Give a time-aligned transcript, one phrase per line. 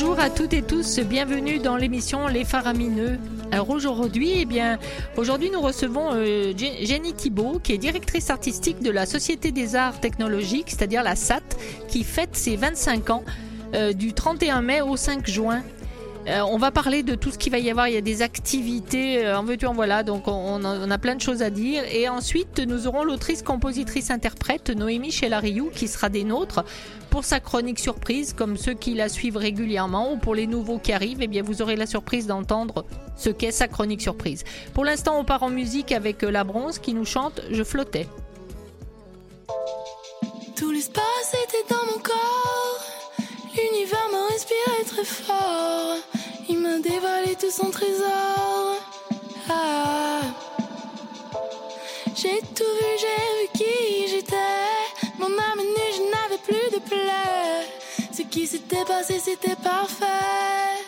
[0.00, 3.18] Bonjour à toutes et tous, bienvenue dans l'émission Les Faramineux.
[3.50, 4.78] Alors aujourd'hui, eh bien,
[5.16, 10.70] nous recevons euh, Jenny Thibault, qui est directrice artistique de la Société des Arts Technologiques,
[10.70, 11.42] c'est-à-dire la SAT,
[11.88, 13.24] qui fête ses 25 ans
[13.74, 15.64] euh, du 31 mai au 5 juin.
[16.28, 17.88] Euh, on va parler de tout ce qu'il va y avoir.
[17.88, 20.02] Il y a des activités, euh, en veux-tu, en voilà.
[20.02, 21.82] Donc, on, a, plein de choses à dire.
[21.90, 26.64] Et ensuite, nous aurons l'autrice, compositrice, interprète Noémie Chelariou qui sera des nôtres
[27.08, 30.92] pour sa chronique surprise, comme ceux qui la suivent régulièrement ou pour les nouveaux qui
[30.92, 31.22] arrivent.
[31.22, 32.84] Eh bien, vous aurez la surprise d'entendre
[33.16, 34.44] ce qu'est sa chronique surprise.
[34.74, 38.06] Pour l'instant, on part en musique avec euh, La Bronze qui nous chante Je flottais.
[40.56, 42.67] Tout l'espace était dans mon corps.
[43.58, 45.96] L'univers m'a respiré très fort.
[46.48, 48.76] Il m'a dévalé tout son trésor.
[49.50, 50.20] Ah.
[52.14, 54.36] J'ai tout vu, j'ai vu qui j'étais.
[55.18, 57.66] Mon âme nue, je n'avais plus de plaies.
[58.12, 60.87] Ce qui s'était passé, c'était parfait.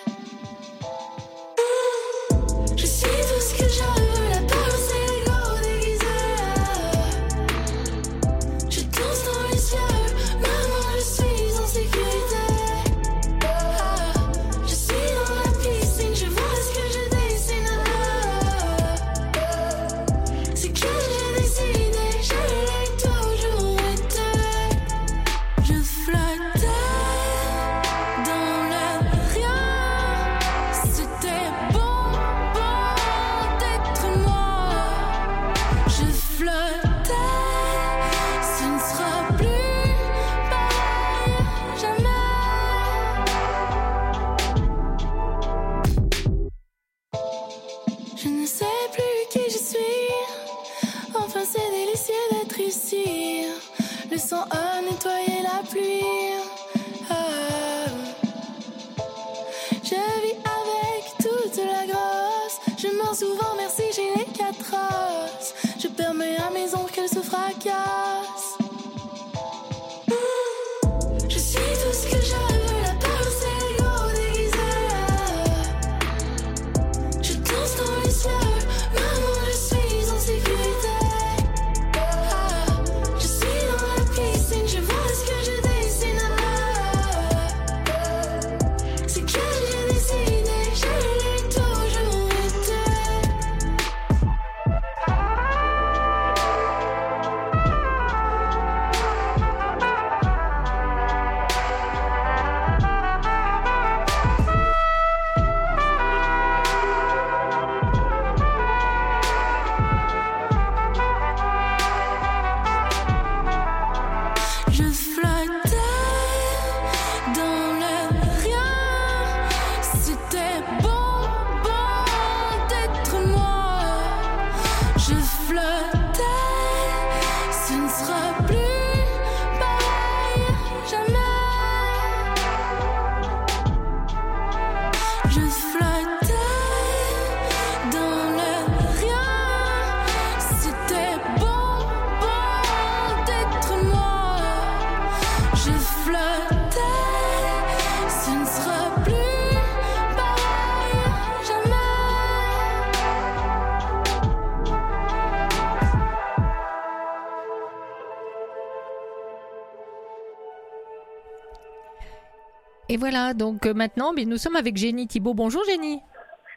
[163.00, 165.32] Voilà, donc euh, maintenant, nous sommes avec Jenny Thibault.
[165.32, 166.00] Bonjour Jenny.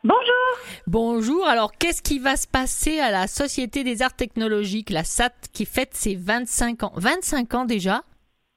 [0.03, 0.43] Bonjour.
[0.87, 1.47] Bonjour.
[1.47, 5.65] Alors, qu'est-ce qui va se passer à la Société des Arts Technologiques, la SAT, qui
[5.65, 6.91] fête ses 25 ans?
[6.97, 8.01] 25 ans déjà?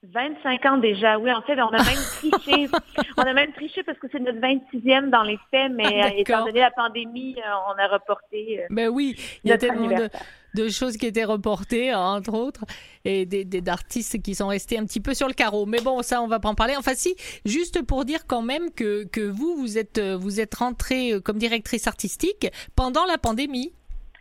[0.03, 1.33] 25 ans déjà, oui.
[1.33, 2.69] En fait, on a même triché.
[3.17, 6.11] on a même triché parce que c'est notre 26e dans les faits, mais ah, euh,
[6.17, 8.65] étant donné la pandémie, euh, on a reporté.
[8.71, 9.15] ben oui,
[9.45, 10.11] il y a tellement de,
[10.57, 12.65] de choses qui étaient reportées, entre autres,
[13.05, 15.67] et des, d'artistes qui sont restés un petit peu sur le carreau.
[15.67, 16.75] Mais bon, ça, on va pas en parler.
[16.77, 17.15] Enfin, si,
[17.45, 21.39] juste pour dire quand même que, que vous, vous êtes, vous êtes rentrée euh, comme
[21.39, 23.73] directrice artistique pendant la pandémie.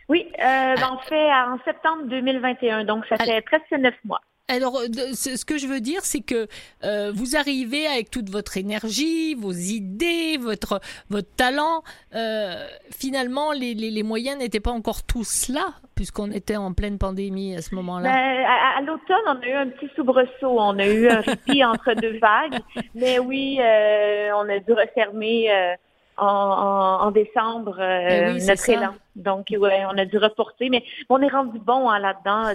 [0.08, 4.20] Oui, euh, ben, on fait en septembre 2021, donc ça fait presque neuf mois.
[4.48, 6.46] Alors, euh, ce que je veux dire, c'est que
[6.84, 11.82] euh, vous arrivez avec toute votre énergie, vos idées, votre votre talent.
[12.14, 12.64] Euh,
[12.96, 17.56] finalement, les, les, les moyens n'étaient pas encore tous là, puisqu'on était en pleine pandémie
[17.56, 18.12] à ce moment-là.
[18.12, 20.30] Ben, à, l'automne, on a eu un petit soubresaut.
[20.42, 22.60] On a eu un répit entre deux vagues.
[22.94, 25.76] Mais oui, on a dû refermer
[26.16, 28.94] en, décembre euh, eh notre élan.
[29.14, 32.52] Donc, ouais, on a dû reporter, mais on est rendu bon hein, là-dedans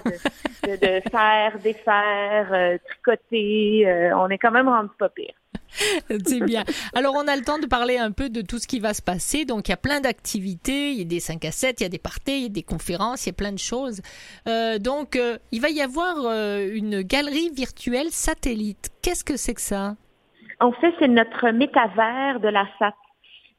[0.64, 3.88] de, faire, défaire, euh, tricoter.
[3.88, 5.34] Euh, on est quand même rendu pas pire.
[6.26, 6.64] C'est bien.
[6.94, 9.02] Alors, on a le temps de parler un peu de tout ce qui va se
[9.02, 9.44] passer.
[9.44, 10.92] Donc, il y a plein d'activités.
[10.92, 12.48] Il y a des 5 à 7, il y a des parties, il y a
[12.48, 14.00] des conférences, il y a plein de choses.
[14.48, 18.90] Euh, donc, euh, il va y avoir euh, une galerie virtuelle satellite.
[19.02, 19.94] Qu'est-ce que c'est que ça?
[20.60, 22.94] En fait, c'est notre métavers de la SAT.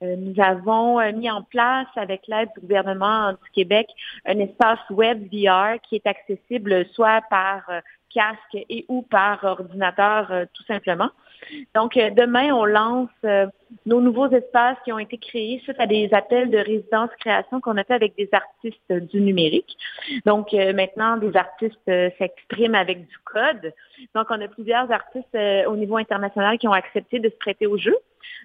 [0.01, 3.88] Nous avons mis en place, avec l'aide du gouvernement du Québec,
[4.25, 7.69] un espace web VR qui est accessible soit par
[8.13, 11.10] casque et ou par ordinateur tout simplement.
[11.75, 13.48] Donc, euh, demain, on lance euh,
[13.86, 17.78] nos nouveaux espaces qui ont été créés suite à des appels de résidence création qu'on
[17.78, 19.78] a fait avec des artistes du numérique.
[20.25, 23.74] Donc, euh, maintenant, des artistes s'expriment avec du code.
[24.16, 25.38] Donc, on a plusieurs artistes
[25.68, 27.95] au niveau international qui ont accepté de se prêter au jeu.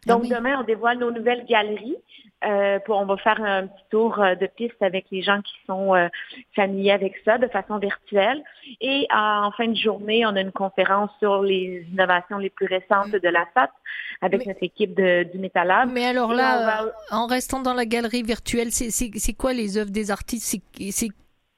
[0.07, 1.97] Ah Donc, demain, on dévoile nos nouvelles galeries.
[2.45, 5.93] Euh, pour, on va faire un petit tour de piste avec les gens qui sont
[6.55, 8.43] familiers avec ça de façon virtuelle.
[8.81, 13.11] Et en fin de journée, on a une conférence sur les innovations les plus récentes
[13.11, 13.71] de la SAT
[14.21, 15.91] avec notre équipe du Métalab.
[15.93, 20.63] Mais alors là, en restant dans la galerie virtuelle, c'est quoi les œuvres des artistes?
[20.91, 21.09] C'est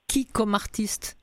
[0.09, 1.20] qui comme artiste?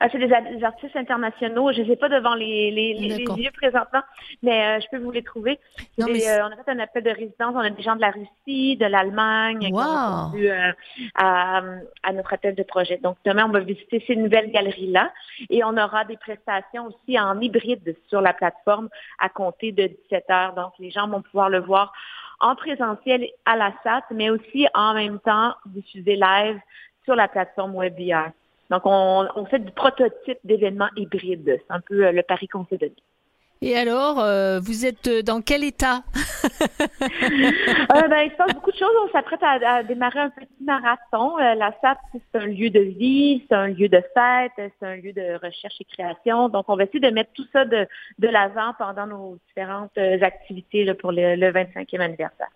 [0.00, 0.32] Ah, c'est des,
[0.64, 1.72] artistes internationaux.
[1.72, 4.02] Je ne sais pas devant les, les, les, yeux présentement,
[4.42, 5.58] mais euh, je peux vous les trouver.
[5.98, 7.54] Euh, on a fait un appel de résidence.
[7.54, 10.72] On a des gens de la Russie, de l'Allemagne qui ont répondu euh,
[11.14, 11.62] à,
[12.02, 12.98] à, notre appel de projet.
[13.02, 15.12] Donc demain, on va visiter ces nouvelles galeries-là
[15.50, 18.88] et on aura des prestations aussi en hybride sur la plateforme
[19.18, 20.54] à compter de 17 heures.
[20.54, 21.92] Donc les gens vont pouvoir le voir
[22.40, 26.60] en présentiel à la SAT, mais aussi en même temps diffuser live
[27.04, 28.30] sur la plateforme WebVR.
[28.70, 31.58] Donc, on, fait du prototype d'événements hybrides.
[31.58, 32.94] C'est un peu euh, le pari qu'on s'est donné.
[33.62, 36.02] Et alors, euh, vous êtes dans quel état?
[37.94, 38.92] Euh, ben, Il se passe beaucoup de choses.
[39.04, 41.36] On s'apprête à, démarrer un petit marathon.
[41.36, 45.12] la SAP, c'est un lieu de vie, c'est un lieu de fête, c'est un lieu
[45.12, 46.48] de recherche et création.
[46.48, 47.86] Donc, on va essayer de mettre tout ça de,
[48.18, 52.48] l'avant pendant nos différentes activités pour le 25e anniversaire.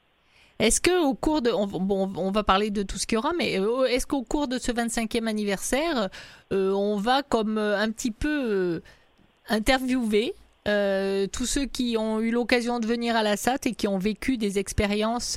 [0.60, 3.18] Est-ce que au cours de, on, bon, on va parler de tout ce qu'il y
[3.18, 6.10] aura, mais euh, est-ce qu'au cours de ce 25e anniversaire,
[6.52, 8.82] euh, on va comme euh, un petit peu
[9.48, 10.34] interviewer
[11.32, 14.36] tous ceux qui ont eu l'occasion de venir à la SAT et qui ont vécu
[14.36, 15.36] des expériences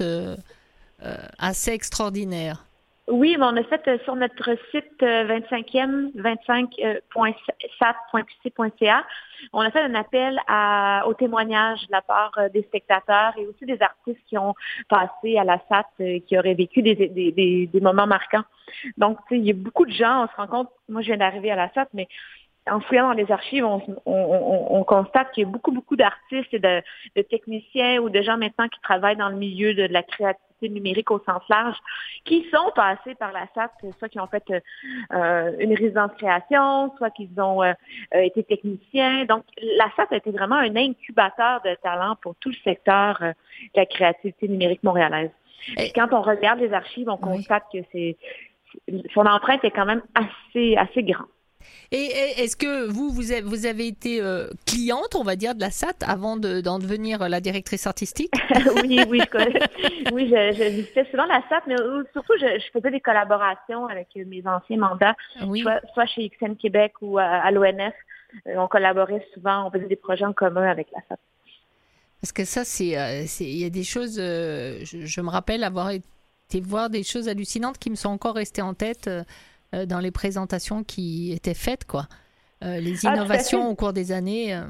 [1.40, 2.68] assez extraordinaires?
[3.10, 9.06] Oui, mais on a fait sur notre site 25e, 25.sat.qc.ca,
[9.52, 13.66] on a fait un appel à, au témoignage de la part des spectateurs et aussi
[13.66, 14.56] des artistes qui ont
[14.88, 18.46] passé à la SAT, qui auraient vécu des, des, des, moments marquants.
[18.98, 21.52] Donc, il y a beaucoup de gens, on se rend compte, moi je viens d'arriver
[21.52, 22.08] à la SAT, mais
[22.70, 26.54] en fouillant dans les archives, on, on, on constate qu'il y a beaucoup, beaucoup d'artistes
[26.54, 26.82] et de,
[27.16, 31.12] de, techniciens ou de gens maintenant qui travaillent dans le milieu de, la créativité numérique
[31.12, 31.76] au sens large,
[32.24, 34.44] qui sont passés par la SAT, soit qui ont fait
[35.12, 37.74] euh, une résidence création, soit qu'ils ont euh,
[38.14, 39.26] été techniciens.
[39.26, 43.32] Donc, la SAT a été vraiment un incubateur de talent pour tout le secteur euh,
[43.76, 45.32] de la créativité numérique montréalaise.
[45.78, 48.18] Et quand on regarde les archives, on constate que c'est
[49.14, 51.28] son empreinte est quand même assez assez grande.
[51.92, 52.06] Et
[52.38, 56.38] est-ce que vous, vous avez, été euh, cliente, on va dire, de la SAT avant
[56.38, 58.34] d'en devenir la directrice artistique?
[58.84, 61.76] Oui, oui, je, oui, je, je, visitais souvent la SAT, mais
[62.12, 65.16] surtout, je, faisais des collaborations avec mes anciens mandats,
[65.94, 67.94] soit, chez XN Québec ou à, l'ONF.
[68.48, 71.20] Euh, on collaborait souvent, on faisait des projets en commun avec la SAT.
[72.22, 76.62] Parce que ça, c'est, euh, il y a des choses, je, me rappelle avoir été
[76.62, 79.10] voir des choses hallucinantes qui me sont encore restées en tête.
[79.74, 82.04] Euh, dans les présentations qui étaient faites, quoi.
[82.64, 84.56] Euh, les ah, innovations au cours des années.
[84.56, 84.62] Euh.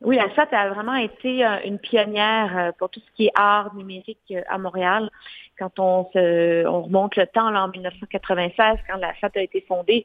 [0.00, 4.32] Oui, la tu a vraiment été une pionnière pour tout ce qui est art numérique
[4.48, 5.10] à Montréal.
[5.58, 9.64] Quand on se, on remonte le temps là, en 1996, quand la SAT a été
[9.66, 10.04] fondée,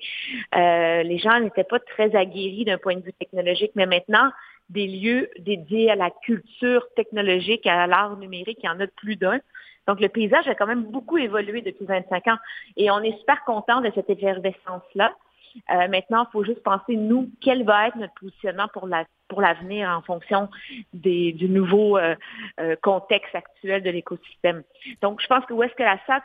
[0.52, 4.32] les gens n'étaient pas très aguerris d'un point de vue technologique, mais maintenant,
[4.70, 9.16] des lieux dédiés à la culture technologique, à l'art numérique, il y en a plus
[9.16, 9.40] d'un.
[9.88, 12.38] Donc, le paysage a quand même beaucoup évolué depuis 25 ans
[12.78, 15.14] et on est super content de cette effervescence-là.
[15.72, 19.42] Euh, maintenant, il faut juste penser, nous, quel va être notre positionnement pour la pour
[19.42, 20.48] l'avenir en fonction
[20.94, 22.14] des, du nouveau euh,
[22.60, 24.64] euh, contexte actuel de l'écosystème.
[25.02, 26.22] Donc, je pense que où est-ce que la SAT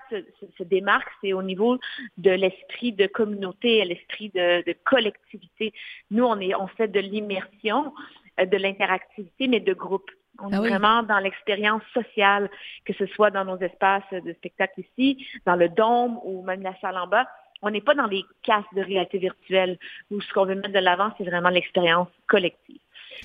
[0.58, 1.78] se, démarque, c'est au niveau
[2.18, 5.72] de l'esprit de communauté, l'esprit de, de, collectivité.
[6.10, 7.94] Nous, on est on fait de l'immersion,
[8.38, 10.10] de l'interactivité, mais de groupe.
[10.40, 12.48] On ah est vraiment dans l'expérience sociale,
[12.84, 16.78] que ce soit dans nos espaces de spectacle ici, dans le dôme ou même la
[16.80, 17.26] salle en bas.
[17.60, 19.78] On n'est pas dans des casques de réalité virtuelle
[20.12, 22.78] où ce qu'on veut mettre de l'avant, c'est vraiment l'expérience collective.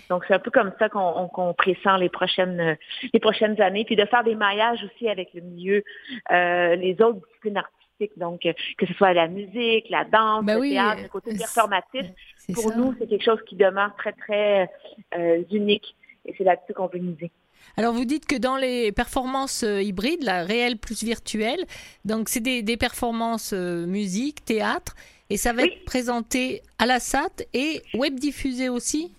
[0.09, 2.77] Donc, c'est un peu comme ça qu'on pressent les prochaines,
[3.13, 3.85] les prochaines années.
[3.85, 5.83] Puis de faire des maillages aussi avec le milieu,
[6.31, 8.17] euh, les autres disciplines artistiques.
[8.17, 12.07] Donc, que ce soit la musique, la danse, ben le théâtre, le côté performatif.
[12.55, 14.69] Pour nous, c'est quelque chose qui demeure très, très
[15.15, 17.31] euh, unique et c'est là-dessus qu'on veut miser.
[17.77, 21.65] Alors vous dites que dans les performances euh, hybrides, la réelle plus virtuelle,
[22.05, 24.95] donc c'est des, performances euh, musique, théâtre,
[25.29, 29.15] et ça va être présenté à la SAT et web diffusé aussi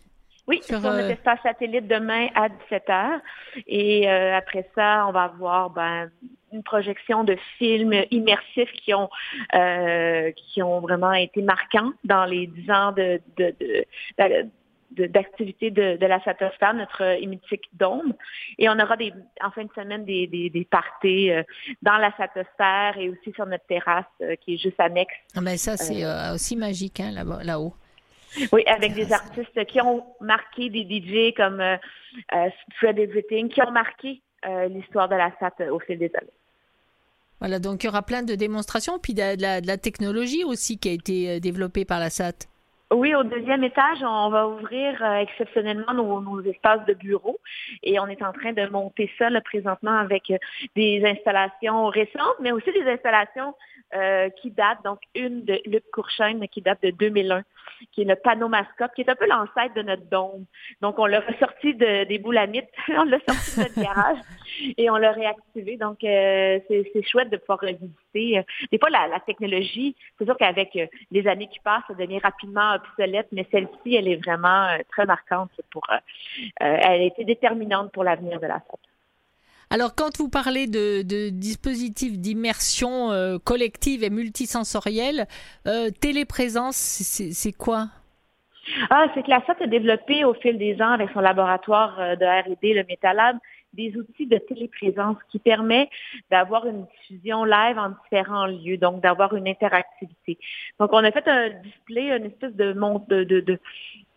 [0.47, 3.21] oui, sur, notre euh, espace satellite demain à 17h.
[3.67, 6.11] Et après ça, on va avoir ben,
[6.53, 9.09] une projection de films immersifs qui ont
[10.37, 14.47] qui ont vraiment été marquants dans les dix ans de, de, de
[14.97, 18.15] d'activité de, de, la Satosphère, notre hémitique dôme.
[18.59, 21.43] Et on aura des, en fin de semaine des, des, des parties euh,
[21.83, 25.15] dans la Satosphère et aussi sur notre terrasse euh, qui est juste annexe.
[25.37, 27.75] Ah ben ça, c'est euh, aussi magique hein, là-haut.
[28.53, 31.63] oui, avec des artistes qui ont marqué des DJ comme
[32.77, 34.21] Fred Everything, qui ont marqué
[34.69, 36.33] l'histoire de la SAT au fil des années.
[37.39, 40.79] Voilà, donc il y aura plein de démonstrations, puis de la, de la technologie aussi
[40.79, 42.49] qui a été développée par la SAT.
[42.95, 47.41] Oui, au deuxième étage, on va ouvrir euh, exceptionnellement nos, espaces de bureau
[47.83, 50.39] et on est en train de monter ça là, présentement avec euh,
[50.77, 53.55] des installations récentes, mais aussi des installations
[53.97, 57.43] euh, qui datent, donc une de Luc Courchaine qui date de 2001
[57.93, 60.45] qui est le panomascope, qui est un peu l'ancêtre de notre dôme.
[60.81, 64.19] Donc, on l'a ressorti de, des boulamites, on l'a sorti de notre garage
[64.77, 65.77] et on l'a réactivé.
[65.77, 68.45] Donc, euh, c'est chouette de pouvoir revisiter.
[68.71, 72.19] Des fois, la, la technologie, c'est sûr qu'avec euh, les années qui passent, ça devient
[72.19, 75.83] rapidement obsolète, mais celle-ci, elle est vraiment euh, très marquante pour...
[76.61, 78.81] elle a été déterminante pour l'avenir de la fête.
[79.71, 85.27] Alors, quand vous parlez de, dispositifs d'immersion euh, collective et multisensorielle,
[85.67, 87.87] euh, téléprésence, c'est quoi?
[88.91, 92.25] Ah, c'est que la SAT a développé au fil des ans avec son laboratoire de
[92.25, 93.37] R&D, le Metalab,
[93.75, 95.91] des outils de téléprésence qui permet
[96.31, 100.39] d'avoir une diffusion live en différents lieux, donc d'avoir une interactivité.
[100.79, 103.59] Donc, on a fait un display, une espèce de, de, de,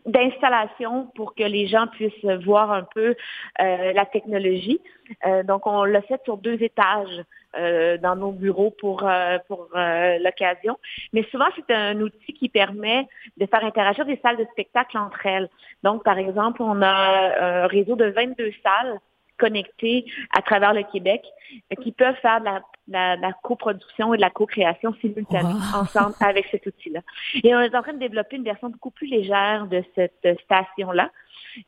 [0.08, 3.16] d'installation pour que les gens puissent voir un peu
[3.62, 4.80] euh, la technologie.
[5.26, 7.24] Euh, donc, on l'a fait sur deux étages
[7.58, 9.10] euh, dans nos bureaux pour,
[9.48, 10.78] pour l'occasion.
[11.14, 15.26] Mais souvent, c'est un outil qui permet de faire interagir des salles de spectacle entre
[15.26, 15.50] elles.
[15.84, 19.00] Donc, par exemple, on a un réseau de 22 salles
[19.38, 21.24] connectés à travers le Québec
[21.72, 22.46] euh, qui peuvent faire de
[22.89, 27.01] la, la, coproduction et de la co-création simultanée ensemble avec cet outil-là.
[27.44, 31.12] Et on est en train de développer une version beaucoup plus légère de cette station-là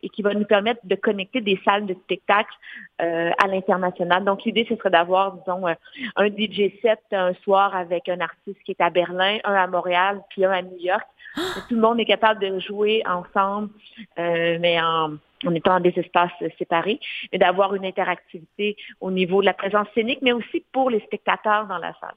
[0.03, 2.53] et qui va nous permettre de connecter des salles de spectacle
[3.01, 4.23] euh, à l'international.
[4.23, 5.73] Donc, l'idée, ce serait d'avoir, disons, euh,
[6.15, 10.21] un DJ set un soir avec un artiste qui est à Berlin, un à Montréal,
[10.29, 11.05] puis un à New York.
[11.69, 13.69] Tout le monde est capable de jouer ensemble,
[14.17, 15.17] mais en
[15.55, 16.99] est dans des espaces séparés,
[17.31, 21.67] mais d'avoir une interactivité au niveau de la présence scénique, mais aussi pour les spectateurs
[21.67, 22.15] dans la salle.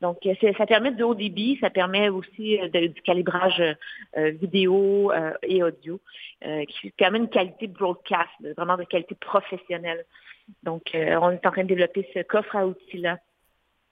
[0.00, 0.18] Donc,
[0.58, 3.62] ça permet de haut débit, ça permet aussi euh, du calibrage
[4.18, 5.98] euh, vidéo euh, et audio,
[6.68, 10.04] qui permet une qualité broadcast, vraiment de qualité professionnelle.
[10.62, 13.18] Donc, on est en train de développer ce coffre à outils-là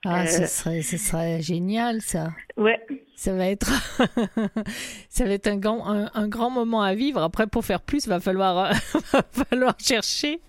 [0.05, 2.29] ah, ce, serait, ce serait génial, ça.
[2.57, 2.85] Ouais.
[3.15, 3.67] Ça va être,
[5.09, 7.21] ça va être un grand, un, grand moment à vivre.
[7.21, 8.73] Après, pour faire plus, va falloir,
[9.13, 10.41] va falloir chercher.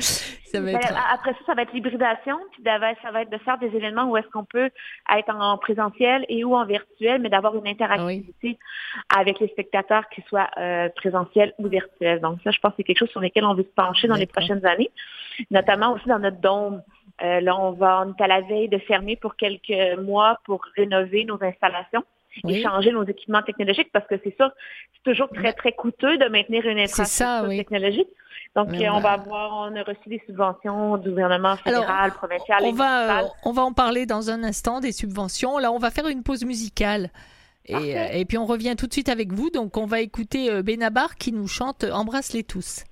[0.00, 0.94] ça va ben, être...
[1.12, 2.38] Après ça, ça va être l'hybridation.
[2.52, 4.70] Puis ça va être de faire des événements où est-ce qu'on peut
[5.16, 8.58] être en présentiel et ou en virtuel, mais d'avoir une interactivité
[9.16, 12.20] avec les spectateurs, qui soient euh, présentiels ou virtuels.
[12.20, 14.16] Donc ça, je pense que c'est quelque chose sur lequel on veut se pencher dans
[14.16, 14.90] les prochaines années,
[15.52, 16.82] notamment aussi dans notre dôme.
[17.22, 20.60] Euh, là, on va, on est à la veille de fermer pour quelques mois pour
[20.76, 22.04] rénover nos installations.
[22.46, 24.52] et changer nos équipements technologiques parce que c'est ça,
[24.94, 28.08] c'est toujours très, très coûteux de maintenir une infrastructure technologique.
[28.54, 33.22] Donc, on va avoir, on a reçu des subventions du gouvernement fédéral, provincial on va,
[33.22, 35.58] euh, on va en parler dans un instant des subventions.
[35.58, 37.10] Là, on va faire une pause musicale.
[37.66, 39.50] Et, et, puis on revient tout de suite avec vous.
[39.50, 42.84] Donc on va écouter euh, Benabar qui nous chante Embrasse-les tous.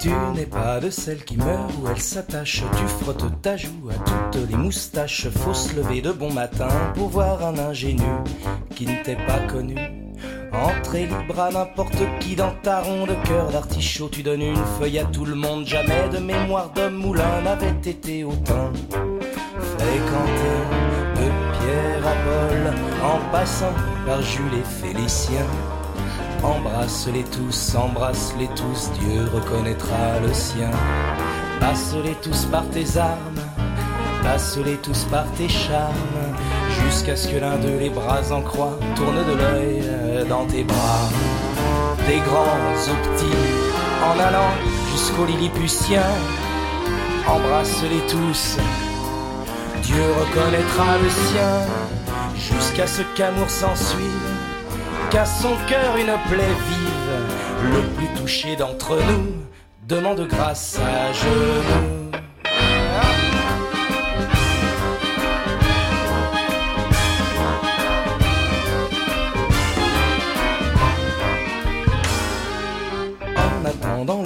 [0.00, 2.62] Tu n'es pas de celle qui meurt ou elle s'attache.
[2.74, 5.28] Tu frottes ta joue à toutes les moustaches.
[5.28, 8.08] Faut se lever de bon matin pour voir un ingénu
[8.74, 9.76] qui ne t'est pas connu.
[10.54, 14.08] Entrer libre à n'importe qui dans ta ronde cœur d'artichaut.
[14.08, 15.66] Tu donnes une feuille à tout le monde.
[15.66, 20.52] Jamais de mémoire d'homme moulin n'avait été autant fréquenté
[21.16, 22.72] de Pierre à Paul
[23.04, 23.74] en passant
[24.06, 25.44] par Jules et Félicien.
[26.42, 30.70] Embrasse-les tous, embrasse-les tous, Dieu reconnaîtra le sien.
[31.60, 33.40] Passe-les tous par tes armes,
[34.22, 35.94] passe-les tous par tes charmes,
[36.82, 41.08] jusqu'à ce que l'un d'eux les bras en croix tourne de l'œil dans tes bras.
[42.06, 43.36] Des grands ou petits,
[44.02, 44.52] en allant
[44.90, 46.06] jusqu'au Lilliputien,
[47.28, 48.56] embrasse-les tous,
[49.82, 51.52] Dieu reconnaîtra le sien
[52.34, 54.39] jusqu'à ce qu'amour s'ensuive,
[55.10, 59.32] qu'à son cœur une plaie vive, le plus touché d'entre nous
[59.86, 62.10] demande grâce à genoux.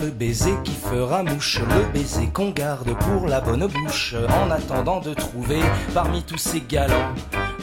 [0.04, 5.00] le baiser qui fera mouche, le baiser qu'on garde pour la bonne bouche, en attendant
[5.00, 5.60] de trouver
[5.92, 7.12] parmi tous ces galants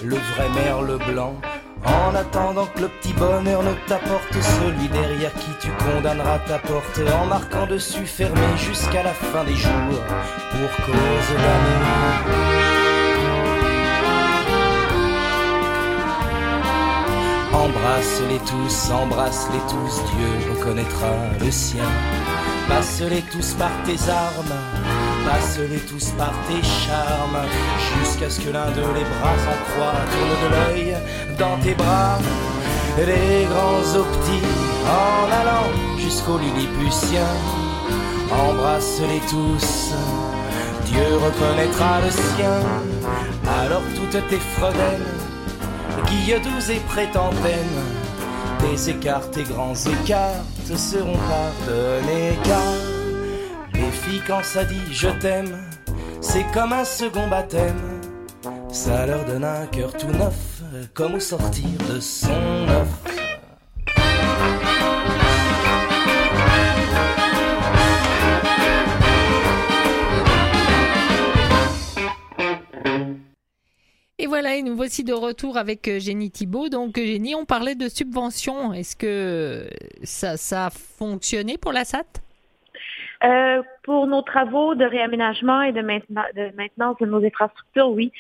[0.04, 1.34] le vrai merle blanc.
[1.86, 7.02] En attendant que le petit bonheur ne t'apporte celui derrière qui tu condamneras ta porte,
[7.22, 10.04] en marquant dessus fermé jusqu'à la fin des jours,
[10.52, 12.52] pour cause d'amour.
[17.54, 21.86] Embrasse-les tous, embrasse-les tous, Dieu reconnaîtra le sien.
[22.68, 24.56] Passe-les tous par tes armes,
[25.26, 27.42] passe-les tous par tes charmes,
[28.00, 30.98] jusqu'à ce que l'un de les bras en croix tourne de l'œil
[31.38, 32.20] dans tes bras.
[32.98, 34.46] Les grands optis
[34.86, 37.32] en allant jusqu'au Lilliputien,
[38.32, 39.94] embrasse-les tous,
[40.86, 42.60] Dieu reconnaîtra le sien.
[43.62, 45.08] Alors toutes tes fredelles,
[46.44, 47.82] douze et prétendaines,
[48.60, 50.44] tes écarts, tes grands écarts
[50.78, 52.91] seront pardonnés car
[54.28, 55.58] quand ça dit je t'aime,
[56.22, 57.80] c'est comme un second baptême.
[58.72, 60.62] Ça leur donne un cœur tout neuf,
[60.94, 63.22] comme au sortir de son œuf.
[74.32, 76.70] voilà, et nous voici de retour avec euh, Génie Thibault.
[76.70, 78.72] Donc, euh, Génie, on parlait de subventions.
[78.72, 79.70] Est-ce que
[80.04, 82.06] ça, ça a fonctionné pour la SAT?
[83.24, 88.12] Euh, pour nos travaux de réaménagement et de, maintenance de nos infrastructures, oui.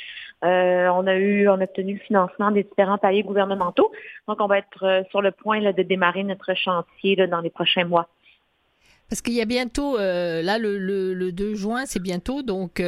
[0.44, 3.92] on a eu, on a obtenu le financement des différents paliers gouvernementaux.
[4.28, 8.08] Donc, on va être sur le point de démarrer notre chantier dans les prochains mois.
[9.10, 12.82] Parce qu'il y a bientôt, là, le, 2 juin, c'est bientôt, donc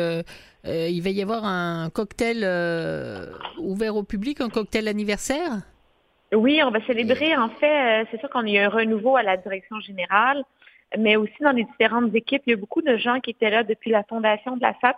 [0.65, 3.25] euh, il va y avoir un cocktail euh,
[3.57, 5.51] ouvert au public, un cocktail anniversaire?
[6.33, 7.35] Oui, on va célébrer.
[7.35, 10.43] En fait, euh, c'est sûr qu'on a eu un renouveau à la direction générale,
[10.97, 12.43] mais aussi dans les différentes équipes.
[12.45, 14.97] Il y a beaucoup de gens qui étaient là depuis la fondation de la SAP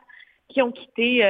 [0.50, 1.24] qui ont quitté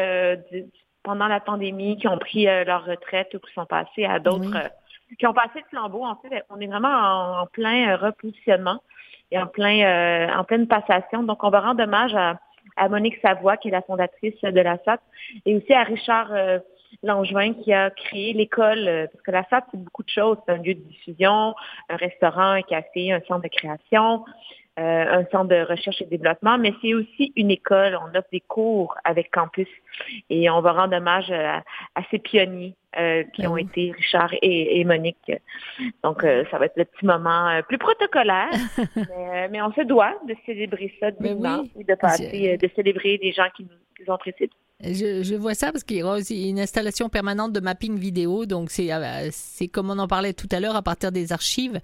[1.04, 4.72] pendant la pandémie, qui ont pris leur retraite ou qui sont passés à d'autres,
[5.18, 6.04] qui ont passé le flambeau.
[6.04, 8.82] En fait, on est vraiment en, plein repositionnement
[9.32, 11.24] et en plein en pleine passation.
[11.24, 12.40] Donc, on va rendre hommage à
[12.76, 15.00] à Monique Savoie, qui est la fondatrice de la SAT,
[15.46, 16.60] et aussi à Richard euh,
[17.04, 20.38] Langevin, qui a créé l'école, euh, parce que la SAT, c'est beaucoup de choses.
[20.46, 21.56] C'est un lieu de diffusion,
[21.90, 24.26] un restaurant, un café, un centre de création,
[24.78, 27.98] un centre de recherche et développement, mais c'est aussi une école.
[28.02, 29.68] On offre des cours avec campus
[30.30, 31.64] et on va rendre hommage à,
[32.12, 35.32] ces pionniers euh, qui ben ont été Richard et, Monique.
[36.04, 38.52] Donc, euh, ça va être le petit moment plus protocolaire,
[39.52, 43.48] mais, on se doit de célébrer ça ben et de passer, de célébrer les gens
[43.56, 44.52] qui nous, ont précédés.
[44.84, 48.46] Je, je, vois ça parce qu'il y aura aussi une installation permanente de mapping vidéo.
[48.46, 48.90] Donc, c'est
[49.32, 51.80] c'est comme on en parlait tout à l'heure à partir des archives.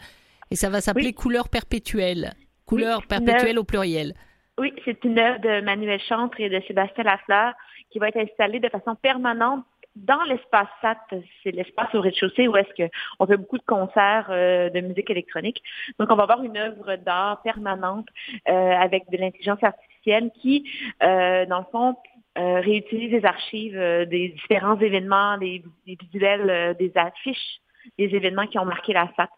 [0.51, 2.34] Et ça va s'appeler Couleur perpétuelle.
[2.71, 4.13] Couleur perpétuelle au pluriel.
[4.57, 7.53] Oui, c'est une œuvre de Manuel Chantre et de Sébastien Lafleur
[7.89, 12.55] qui va être installée de façon permanente dans l'espace SAT, c'est l'espace au rez-de-chaussée où
[12.55, 15.62] est-ce qu'on fait beaucoup de concerts euh, de musique électronique.
[15.99, 18.07] Donc, on va avoir une œuvre d'art permanente
[18.47, 20.69] euh, avec de l'intelligence artificielle qui,
[21.03, 21.97] euh, dans le fond,
[22.38, 23.77] réutilise les archives
[24.10, 27.60] des différents événements, des, des visuels, des affiches
[27.97, 29.29] des événements qui ont marqué la SAT.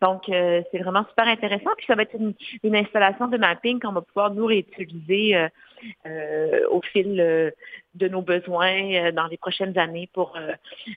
[0.00, 1.70] Donc, euh, c'est vraiment super intéressant.
[1.76, 5.48] Puis ça va être une, installation de mapping qu'on va pouvoir nous réutiliser euh,
[6.06, 7.16] euh, au fil
[7.94, 10.36] de nos besoins dans les prochaines années pour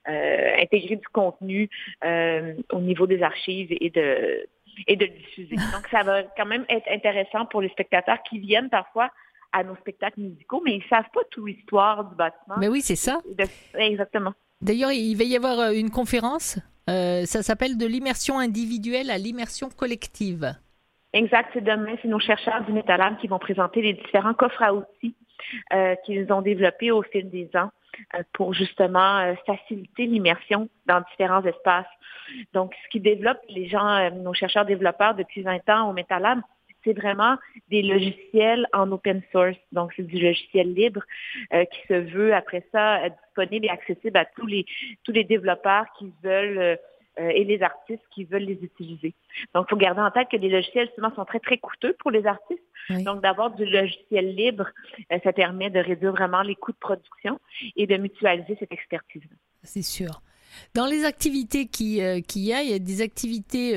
[0.06, 1.68] intégrer du contenu
[2.02, 4.46] au niveau des archives et de
[4.86, 5.56] et de le diffuser.
[5.72, 9.10] Donc, ça va quand même être intéressant pour les spectateurs qui viennent parfois
[9.52, 12.56] à nos spectacles musicaux, mais ils ne savent pas toute l'histoire du bâtiment.
[12.58, 13.20] Mais oui, c'est ça.
[13.74, 14.32] exactement.
[14.62, 19.68] D'ailleurs, il va y avoir une conférence euh, ça s'appelle de l'immersion individuelle à l'immersion
[19.68, 20.54] collective.
[21.12, 24.74] Exact, c'est demain, c'est nos chercheurs du Métalab qui vont présenter les différents coffres à
[24.74, 25.14] outils
[25.74, 27.70] euh, qu'ils ont développés au fil des ans
[28.14, 31.86] euh, pour justement faciliter l'immersion dans différents espaces.
[32.54, 36.40] Donc, ce qui développe les gens, nos chercheurs développeurs depuis 20 ans au Métalab,
[36.84, 37.36] c'est vraiment
[37.70, 39.56] des logiciels en open source.
[39.72, 41.02] Donc, c'est du logiciel libre
[41.52, 44.66] euh, qui se veut après ça disponible et accessible à tous les
[45.04, 46.78] tous les développeurs qui veulent
[47.18, 49.14] euh, et les artistes qui veulent les utiliser.
[49.54, 52.10] Donc, il faut garder en tête que les logiciels, justement, sont très, très coûteux pour
[52.10, 52.62] les artistes.
[52.88, 54.70] Donc, d'avoir du logiciel libre,
[55.12, 57.38] euh, ça permet de réduire vraiment les coûts de production
[57.76, 59.22] et de mutualiser cette expertise.
[59.62, 60.22] C'est sûr.
[60.74, 63.76] Dans les activités qui, qu'il y a, il y a des activités,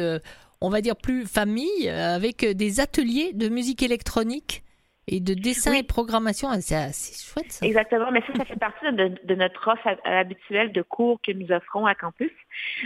[0.61, 4.63] on va dire, plus famille, avec des ateliers de musique électronique
[5.07, 6.47] et de dessin et programmation.
[6.49, 7.65] Ah, c'est assez chouette ça.
[7.65, 11.85] Exactement, mais ça, ça fait partie de, notre offre habituelle de cours que nous offrons
[11.85, 12.31] à campus.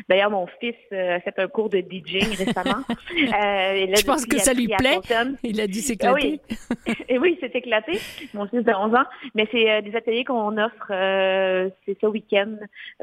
[0.09, 2.83] D'ailleurs, mon fils euh, a fait un cours de DJing récemment.
[2.89, 4.99] euh, Je pense que ça lui plaît.
[5.43, 6.41] Il a dû s'éclater.
[6.49, 6.55] Ah
[6.87, 7.99] oui, et oui, c'est éclaté,
[8.33, 9.05] mon fils de 11 ans.
[9.35, 12.57] Mais c'est euh, des ateliers qu'on offre, euh, c'est ce week-end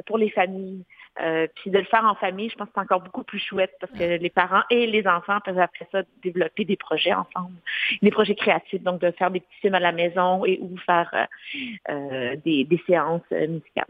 [0.07, 0.85] pour les familles.
[1.21, 3.73] Euh, puis de le faire en famille, je pense que c'est encore beaucoup plus chouette
[3.81, 7.57] parce que les parents et les enfants peuvent après ça développer des projets ensemble,
[8.03, 11.11] des projets créatifs, donc de faire des petits films à la maison et ou faire
[11.15, 11.25] euh,
[11.91, 13.87] euh, des, séances musicales.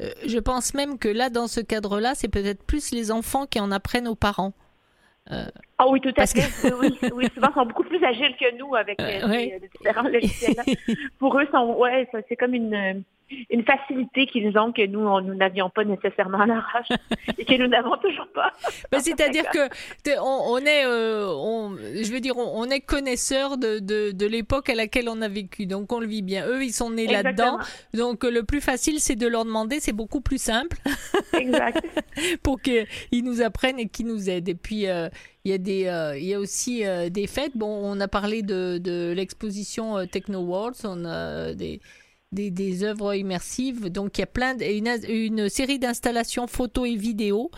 [0.00, 3.70] je pense même que là, dans ce cadre-là, c'est peut-être plus les enfants qui en
[3.70, 4.54] apprennent aux parents.
[5.78, 6.72] Ah oui, tout à fait.
[6.80, 10.54] Oui, oui, souvent, ils sont beaucoup plus agiles que nous avec les, différents logiciels.
[11.18, 13.04] Pour eux, sont, ouais, c'est comme une
[13.50, 16.88] une facilité qu'ils ont que nous, nous n'avions pas nécessairement à l'arrache
[17.38, 18.52] et que nous n'avons toujours pas.
[18.90, 19.68] Ben, c'est-à-dire que
[20.20, 24.74] on, est, euh, on, je veux dire, on, est connaisseur de, de, de l'époque à
[24.74, 26.46] laquelle on a vécu, donc on le vit bien.
[26.46, 27.58] Eux, ils sont nés là-dedans,
[27.94, 30.76] donc le plus facile, c'est de leur demander, c'est beaucoup plus simple.
[31.32, 31.84] Exact.
[32.42, 32.86] pour qu'ils
[33.24, 34.48] nous apprennent et qu'ils nous aident.
[34.48, 35.08] Et puis, euh,
[35.44, 37.56] il y a des, euh, il y a aussi des fêtes.
[37.56, 41.80] Bon, on a parlé de, de l'exposition Techno Worlds, on a des
[42.34, 43.90] des, des œuvres immersives.
[43.90, 47.50] Donc, il y a plein une, une série d'installations photos et vidéos.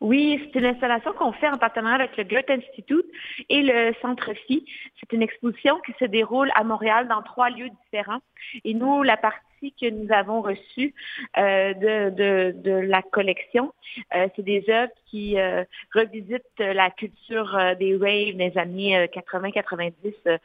[0.00, 3.06] Oui, c'est une installation qu'on fait en partenariat avec le Goethe Institute
[3.48, 4.64] et le Centre Phi.
[4.98, 8.20] C'est une exposition qui se déroule à Montréal dans trois lieux différents.
[8.64, 9.40] Et nous, la partie
[9.80, 10.94] que nous avons reçues
[11.36, 13.72] euh, de, de, de, la collection.
[14.14, 20.38] Euh, c'est des œuvres qui euh, revisitent la culture des raves des années 80-90,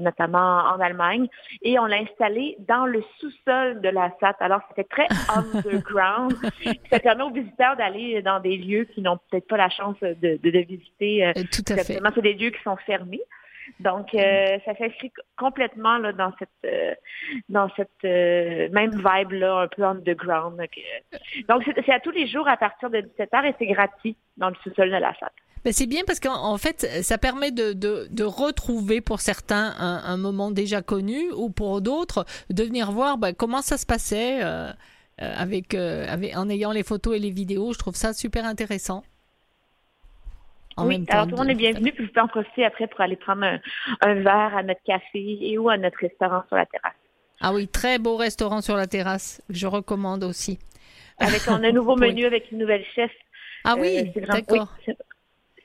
[0.00, 1.28] notamment en Allemagne.
[1.62, 4.36] Et on l'a installé dans le sous-sol de la SAT.
[4.40, 6.34] Alors, c'était très underground.
[6.90, 10.14] Ça permet aux visiteurs d'aller dans des lieux qui n'ont peut-être pas la chance de,
[10.36, 11.32] de, visiter.
[11.52, 12.00] Tout à fait.
[12.14, 13.22] C'est des lieux qui sont fermés.
[13.78, 16.94] Donc, euh, ça s'inscrit complètement là, dans cette, euh,
[17.48, 20.60] dans cette euh, même vibe-là, un peu underground.
[21.48, 24.56] Donc, c'est à tous les jours à partir de 17h et c'est gratuit dans le
[24.62, 25.30] sous-sol de la salle.
[25.62, 30.00] Ben c'est bien parce qu'en fait, ça permet de, de, de retrouver pour certains un,
[30.06, 34.40] un, moment déjà connu ou pour d'autres de venir voir ben, comment ça se passait
[35.18, 37.74] avec, avec, en ayant les photos et les vidéos.
[37.74, 39.04] Je trouve ça super intéressant
[40.78, 43.16] oui, alors tout le monde est bienvenu, puis vous pouvez en profiter après pour aller
[43.16, 46.94] prendre un, verre à notre café et ou à notre restaurant sur la terrasse.
[47.40, 50.58] Ah oui, très beau restaurant sur la terrasse, je recommande aussi.
[51.18, 53.10] Avec on a un nouveau menu avec une nouvelle chef.
[53.64, 54.68] Ah oui, euh, d'accord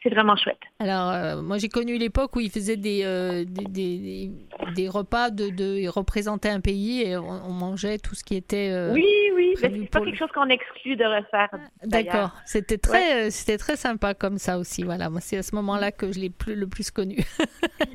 [0.06, 0.60] c'est vraiment chouette.
[0.80, 4.32] Alors, euh, moi, j'ai connu l'époque où ils faisaient des, euh, des,
[4.76, 8.70] des, repas de, de, ils représentaient un pays et on, mangeait tout ce qui était.
[8.72, 11.50] Euh, oui, oui, c'est pas quelque chose qu'on exclut de refaire.
[11.84, 14.84] D'accord, c'était très, c'était très sympa comme ça aussi.
[14.84, 17.18] Voilà, moi, c'est à ce moment-là que je l'ai plus, le plus connu.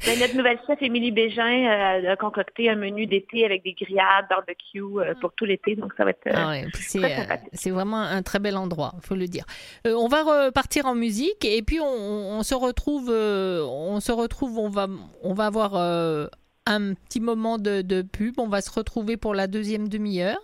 [0.06, 4.82] Ben, notre nouvelle chef, Émilie Bégin, a concocté un menu d'été avec des grillades, barbecue
[5.20, 6.26] pour tout l'été, donc ça va être.
[6.32, 6.66] Ah ouais,
[7.52, 9.44] c'est vraiment un très bel endroit, il faut le dire.
[9.84, 14.58] on va repartir en musique et puis on on, se retrouve, euh, on se retrouve,
[14.58, 14.88] on va,
[15.22, 16.26] on va avoir euh,
[16.66, 18.38] un petit moment de, pub.
[18.38, 20.40] On va se retrouver pour la deuxième demi-heure,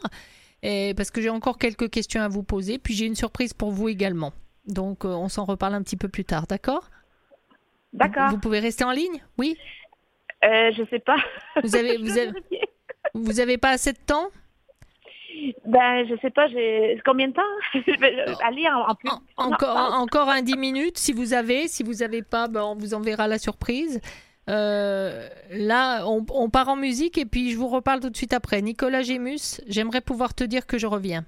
[0.63, 2.79] et parce que j'ai encore quelques questions à vous poser.
[2.79, 4.33] Puis j'ai une surprise pour vous également.
[4.67, 6.91] Donc euh, on s'en reparle un petit peu plus tard, d'accord?
[7.93, 8.31] D'accord.
[8.31, 9.57] Vous pouvez rester en ligne, oui?
[10.43, 11.17] Je sais pas.
[11.63, 12.33] Vous avez, vous avez,
[13.15, 14.29] vous avez pas assez de temps?
[15.65, 17.43] Ben, je sais pas, j'ai combien de temps?
[18.45, 19.11] Aller en, en plus.
[19.37, 21.69] encore, encore un 10 minutes si vous avez.
[21.69, 24.01] Si vous avez pas, ben, on vous enverra la surprise.
[24.49, 28.33] Euh, là, on, on, part en musique et puis je vous reparle tout de suite
[28.33, 28.63] après.
[28.63, 31.25] Nicolas Gémus, j'aimerais pouvoir te dire que je reviens.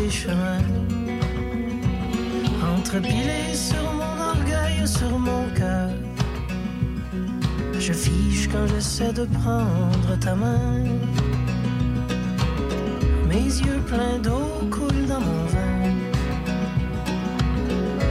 [0.00, 0.68] Des chemins.
[2.76, 5.90] Entrepilé sur mon orgueil, sur mon cœur.
[7.78, 10.82] Je fiche quand j'essaie de prendre ta main.
[13.28, 15.76] Mes yeux pleins d'eau coulent dans mon vin.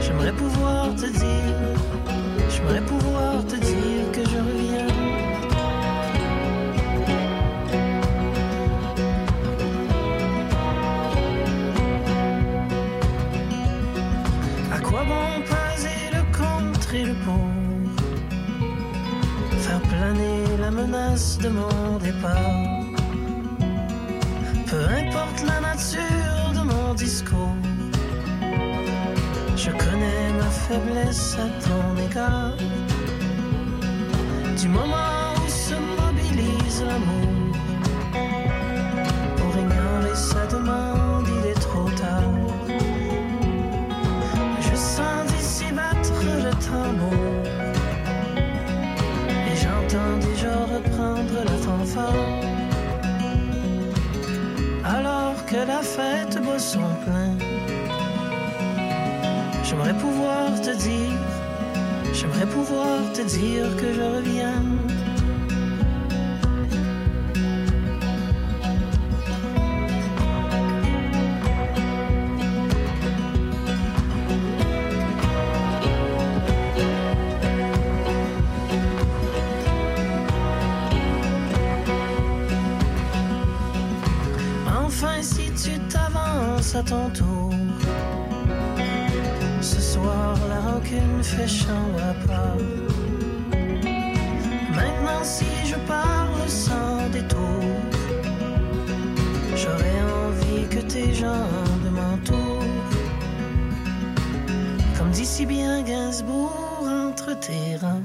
[0.02, 1.58] J'aimerais pouvoir te dire,
[2.50, 4.03] j'aimerais pouvoir te dire
[20.86, 22.84] menace de mon départ.
[24.66, 27.56] Peu importe la nature de mon discours
[29.56, 32.56] je connais ma faiblesse à ton égard.
[34.60, 37.33] Du moment où se mobilise l'amour,
[55.66, 57.32] La fête boit son plein.
[59.64, 61.18] J'aimerais pouvoir te dire,
[62.12, 64.62] j'aimerais pouvoir te dire que je reviens.
[86.76, 87.54] À ton tour
[90.48, 92.56] la rancune fait champ à part.
[94.74, 97.64] Maintenant, si je parle sans détour,
[99.56, 102.64] j'aurais envie que tes jambes m'entourent.
[104.98, 108.02] Comme dit si bien Gainsbourg entre tes reins.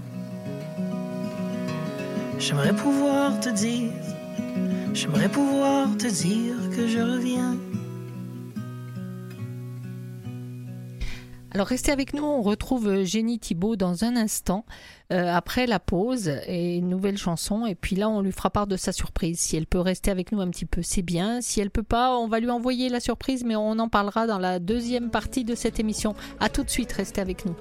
[2.37, 3.91] J'aimerais pouvoir te dire,
[4.93, 7.57] j'aimerais pouvoir te dire que je reviens.
[11.51, 14.65] Alors restez avec nous, on retrouve Jenny Thibault dans un instant,
[15.11, 17.65] euh, après la pause et une nouvelle chanson.
[17.65, 19.39] Et puis là, on lui fera part de sa surprise.
[19.39, 21.41] Si elle peut rester avec nous un petit peu, c'est bien.
[21.41, 24.37] Si elle peut pas, on va lui envoyer la surprise, mais on en parlera dans
[24.37, 26.13] la deuxième partie de cette émission.
[26.39, 27.55] À tout de suite, restez avec nous.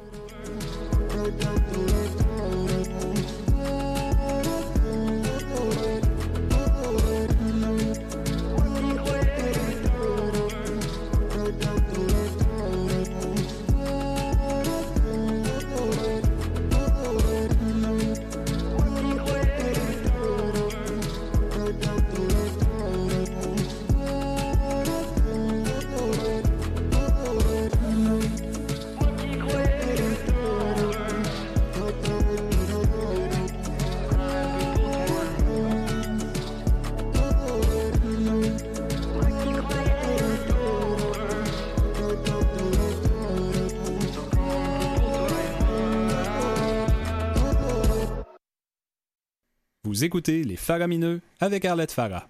[49.99, 52.29] Vous écoutez Les Faramineux avec Arlette Farah.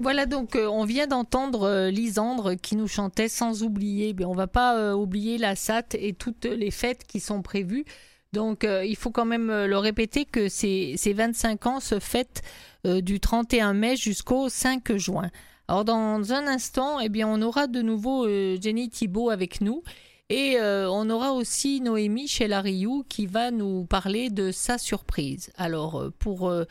[0.00, 4.14] Voilà, donc on vient d'entendre Lisandre qui nous chantait sans oublier.
[4.18, 7.84] Mais on va pas oublier la SAT et toutes les fêtes qui sont prévues.
[8.32, 12.42] Donc il faut quand même le répéter que ces, ces 25 ans se fêtent
[12.84, 15.30] du 31 mai jusqu'au 5 juin.
[15.68, 19.82] Alors dans un instant, eh bien, on aura de nouveau Jenny Thibault avec nous.
[20.30, 25.52] Et euh, on aura aussi Noémie chez Rioux qui va nous parler de sa surprise.
[25.56, 26.64] Alors euh, pour, euh,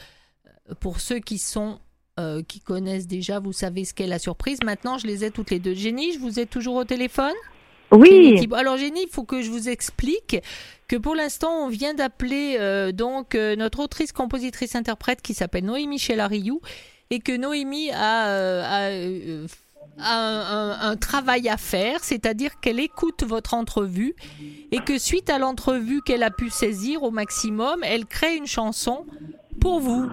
[0.80, 1.80] pour ceux qui sont
[2.48, 4.60] qui connaissent déjà, vous savez ce qu'est la surprise.
[4.64, 5.74] Maintenant, je les ai toutes les deux.
[5.74, 7.34] Jenny, je vous ai toujours au téléphone?
[7.92, 8.48] Oui.
[8.54, 10.38] Alors Jenny, il faut que je vous explique
[10.88, 16.16] que pour l'instant, on vient d'appeler donc notre autrice, compositrice, interprète qui s'appelle Noémie chez
[16.22, 16.62] Rioux
[17.10, 18.90] et que Noémie a, a
[20.00, 24.16] un, un, travail à faire, c'est-à-dire qu'elle écoute votre entrevue
[24.72, 29.06] et que suite à l'entrevue qu'elle a pu saisir au maximum, elle crée une chanson
[29.60, 30.10] pour vous.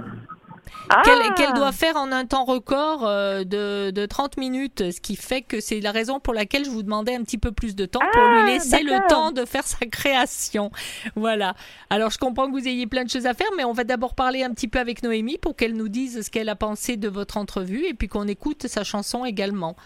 [0.89, 1.03] Ah.
[1.37, 5.43] qu'elle doit faire en un temps record euh, de, de, 30 minutes, ce qui fait
[5.43, 8.01] que c'est la raison pour laquelle je vous demandais un petit peu plus de temps
[8.13, 10.71] pour lui ah, laisser le temps de faire sa création.
[11.15, 11.55] Voilà.
[11.91, 14.15] Alors je comprends que vous ayez plein de choses à faire, mais on va d'abord
[14.15, 17.09] parler un petit peu avec Noémie pour qu'elle nous dise ce qu'elle a pensé de
[17.09, 19.77] votre entrevue et puis qu'on écoute sa chanson également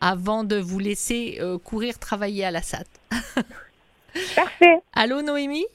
[0.00, 2.84] avant de vous laisser euh, courir travailler à la SAT.
[4.36, 4.76] Parfait.
[4.92, 5.66] Allô Noémie?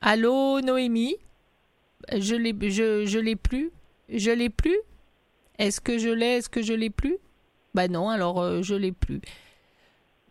[0.00, 1.16] Allô Noémie?
[2.16, 3.70] Je l'ai, je, je l'ai plus.
[4.08, 4.78] Je l'ai plus?
[5.58, 7.18] Est-ce que je l'ai Est-ce que je l'ai plus?
[7.74, 9.20] Bah non, alors euh, je l'ai plus.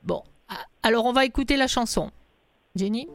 [0.04, 0.24] Bon,
[0.84, 2.12] alors on va écouter la chanson.
[2.76, 3.08] Jenny?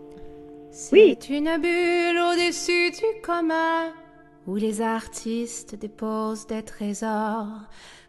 [0.92, 1.16] Oui.
[1.20, 3.92] C'est une bulle au-dessus du commun
[4.46, 7.46] où les artistes déposent des trésors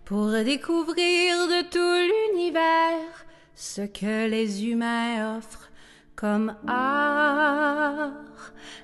[0.05, 5.69] pour découvrir de tout l'univers ce que les humains offrent
[6.15, 8.11] comme art.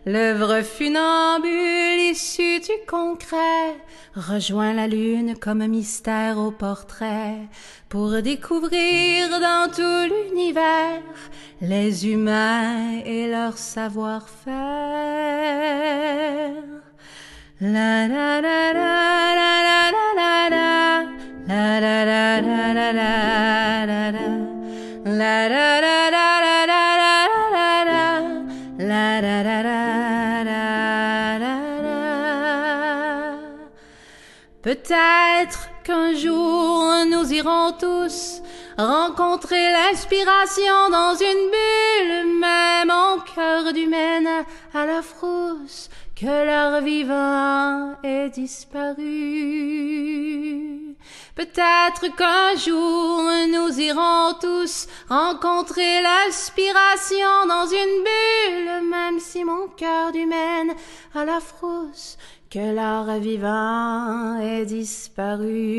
[0.06, 3.76] L'œuvre funambule issue du concret
[4.16, 7.48] rejoint la lune comme mystère au portrait
[7.90, 11.02] pour découvrir dans tout l'univers
[11.62, 14.54] les humains et leur savoir-faire.
[17.62, 20.80] La la la la la la la la
[21.48, 23.22] la la la la la
[25.06, 26.39] la la la la
[34.90, 38.42] Peut-être qu'un jour nous irons tous
[38.76, 44.28] rencontrer l'inspiration dans une bulle, même en cœur du Maine
[44.74, 48.96] à la frousse, que leur vivant est disparu.
[51.36, 60.12] Peut-être qu'un jour nous irons tous rencontrer l'inspiration dans une bulle, même si mon cœur
[60.12, 60.74] du Maine
[61.14, 62.18] à la frousse
[62.50, 65.70] que l'art vivant est disparu.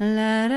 [0.00, 0.48] La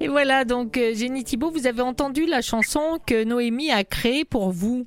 [0.00, 4.52] Et voilà, donc Jenny Thibault, vous avez entendu la chanson que Noémie a créée pour
[4.52, 4.86] vous.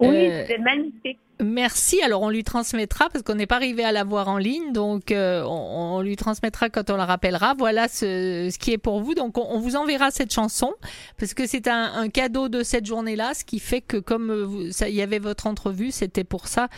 [0.00, 1.18] Oui, euh, c'est magnifique.
[1.40, 2.02] Merci.
[2.02, 5.12] Alors on lui transmettra parce qu'on n'est pas arrivé à la voir en ligne, donc
[5.12, 7.54] euh, on, lui transmettra quand on la rappellera.
[7.56, 9.14] Voilà ce, ce qui est pour vous.
[9.14, 10.74] Donc on, vous enverra cette chanson
[11.18, 14.94] parce que c'est un, un, cadeau de cette journée-là, ce qui fait que comme il
[14.94, 16.68] y avait votre entrevue, c'était pour ça.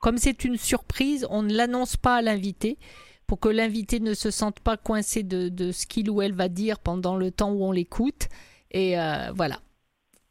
[0.00, 2.78] Comme c'est une surprise, on ne l'annonce pas à l'invité
[3.26, 6.48] pour que l'invité ne se sente pas coincé de, de, ce qu'il ou elle va
[6.48, 8.28] dire pendant le temps où on l'écoute.
[8.70, 9.60] Et euh, voilà.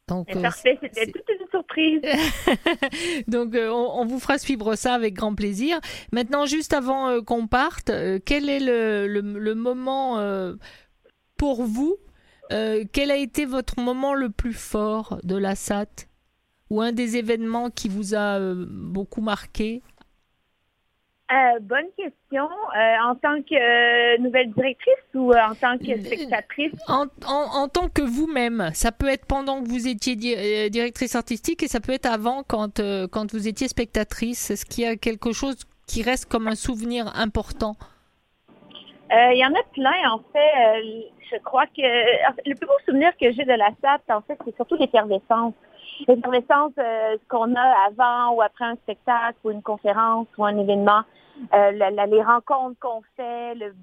[0.08, 2.00] Donc, parfait, c'était toute une surprise.
[3.28, 5.80] Donc, euh, on, vous fera suivre ça avec grand plaisir.
[6.12, 10.18] Maintenant, juste avant euh, qu'on parte, euh, quel est le, le, moment
[11.36, 11.96] pour vous
[12.50, 16.08] Quel a été votre moment le plus fort de la SAT
[16.70, 19.82] Ou un des événements qui vous a beaucoup marqué?
[21.30, 22.44] Euh, bonne question.
[22.44, 26.72] Euh, en tant que euh, nouvelle directrice ou en tant que spectatrice?
[26.88, 28.70] En, en, tant que vous-même.
[28.72, 30.16] Ça peut être pendant que vous étiez
[30.70, 34.50] directrice artistique et ça peut être avant quand, quand vous étiez spectatrice.
[34.50, 35.56] Est-ce qu'il y a quelque chose
[35.86, 37.76] qui reste comme un souvenir important?
[39.10, 41.02] Il y en a plein, en fait.
[41.30, 44.54] je crois que le plus beau souvenir que j'ai de la SAT, en fait, c'est
[44.56, 45.54] surtout l'effervescence
[46.06, 51.02] l'effervescence euh, qu'on a avant ou après un spectacle ou une conférence ou un événement,
[51.54, 51.70] euh,
[52.06, 53.74] les rencontres qu'on fait, le,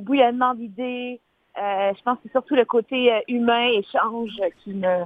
[0.00, 1.20] bouillonnement d'idées.
[1.56, 4.32] Euh, je pense que c'est surtout le côté euh, humain, échange
[4.62, 5.04] qui me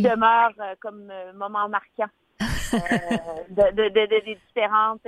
[0.00, 2.10] demeure comme moment marquant.
[3.50, 5.06] de, des différentes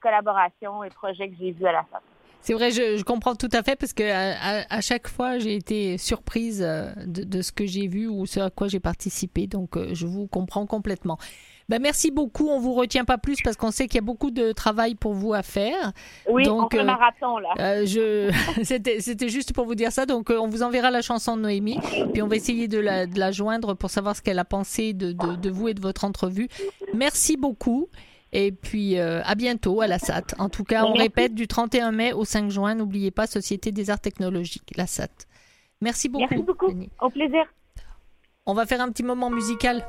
[0.00, 1.98] collaborations et projets que j'ai vus à la fin.
[2.40, 6.60] C'est vrai, je, comprends tout à fait parce que à, chaque fois j'ai été surprise
[6.60, 10.66] de, ce que j'ai vu ou ce à quoi j'ai participé, donc je vous comprends
[10.66, 11.18] complètement.
[11.68, 12.48] Ben, merci beaucoup.
[12.48, 15.14] On vous retient pas plus parce qu'on sait qu'il y a beaucoup de travail pour
[15.14, 15.92] vous à faire.
[16.28, 17.54] Oui, donc, on euh, marathon là.
[17.58, 18.30] Euh, je...
[19.00, 20.06] C'était juste pour vous dire ça.
[20.06, 21.78] Donc, euh, on vous enverra la chanson de Noémie.
[22.12, 24.92] Puis, on va essayer de la, de la joindre pour savoir ce qu'elle a pensé
[24.92, 26.48] de, de, de, vous et de votre entrevue.
[26.92, 27.88] Merci beaucoup.
[28.32, 30.34] Et puis, à bientôt à la SAT.
[30.38, 32.74] En tout cas, on répète du 31 mai au 5 juin.
[32.74, 35.08] N'oubliez pas, Société des Arts Technologiques, la SAT.
[35.80, 36.26] Merci beaucoup.
[36.28, 36.72] Merci beaucoup.
[37.00, 37.44] Au plaisir.
[38.46, 39.86] On va faire un petit moment musical.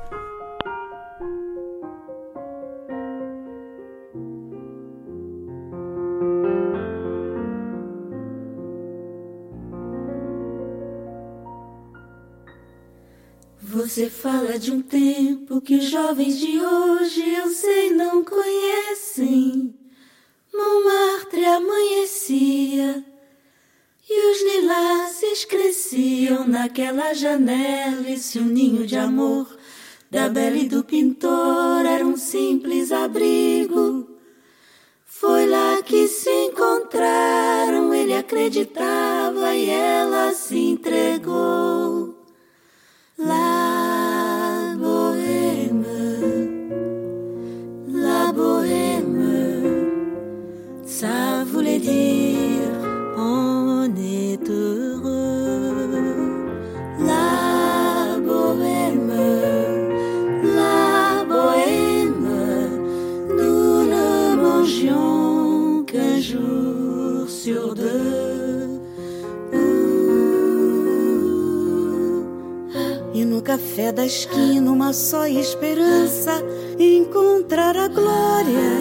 [13.86, 19.72] Você fala de um tempo que os jovens de hoje eu sei não conhecem.
[20.52, 23.04] Montmartre amanhecia
[24.10, 28.10] e os lilazes cresciam naquela janela.
[28.10, 29.56] E se um ninho de amor
[30.10, 34.18] da bela e do pintor era um simples abrigo,
[35.04, 37.94] foi lá que se encontraram.
[37.94, 42.15] Ele acreditava e ela se entregou.
[43.18, 45.84] La bohème,
[47.88, 49.22] la bohème,
[50.84, 52.25] ça voulait dire
[73.46, 76.32] café da esquina uma só esperança
[76.80, 78.72] encontrar a glória,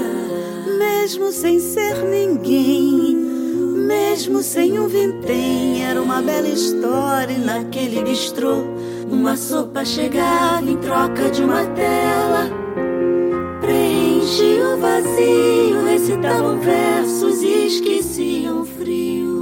[0.80, 5.84] mesmo sem ser ninguém, mesmo sem um vintém.
[5.84, 8.64] Era uma bela história e naquele bistrô
[9.08, 12.50] uma sopa chegava em troca de uma tela.
[13.62, 19.35] Preenchia o vazio, recitavam versos e esqueciam o frio.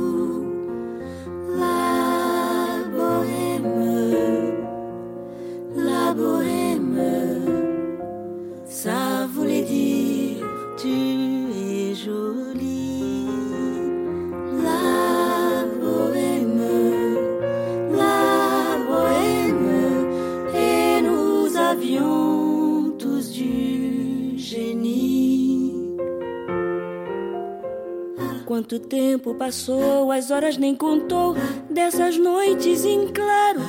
[28.63, 31.35] Quanto tempo passou, as horas nem contou
[31.69, 33.59] dessas noites em claro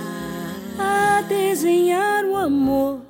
[0.78, 3.00] a desenhar o amor,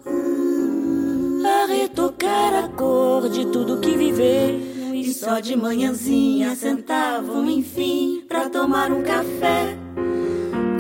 [1.45, 4.95] a retocar a cor de tudo que viver.
[4.95, 9.77] E só de manhãzinha sentavam, enfim, pra tomar um café.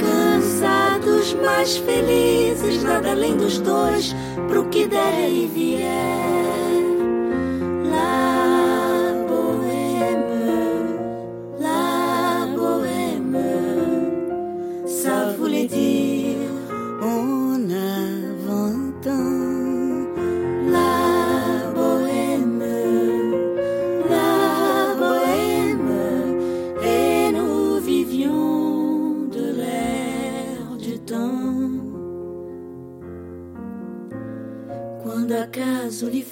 [0.00, 4.14] Cansados, mas felizes, nada além dos dois,
[4.48, 6.63] pro que der e vier.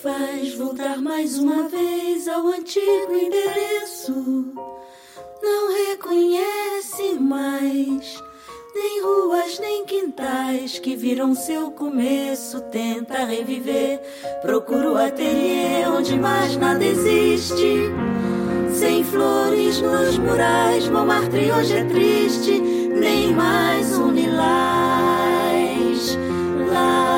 [0.02, 4.52] Faz voltar mais uma vez ao antigo endereço.
[5.40, 8.20] Não reconhece mais
[8.74, 12.60] nem ruas nem quintais que viram seu começo.
[12.62, 14.00] Tenta reviver,
[14.42, 17.92] procura o ateliê onde mais nada existe.
[18.72, 25.62] Sem flores nos murais, Montmartre hoje é triste, nem mais um lilás.
[26.72, 27.11] Lá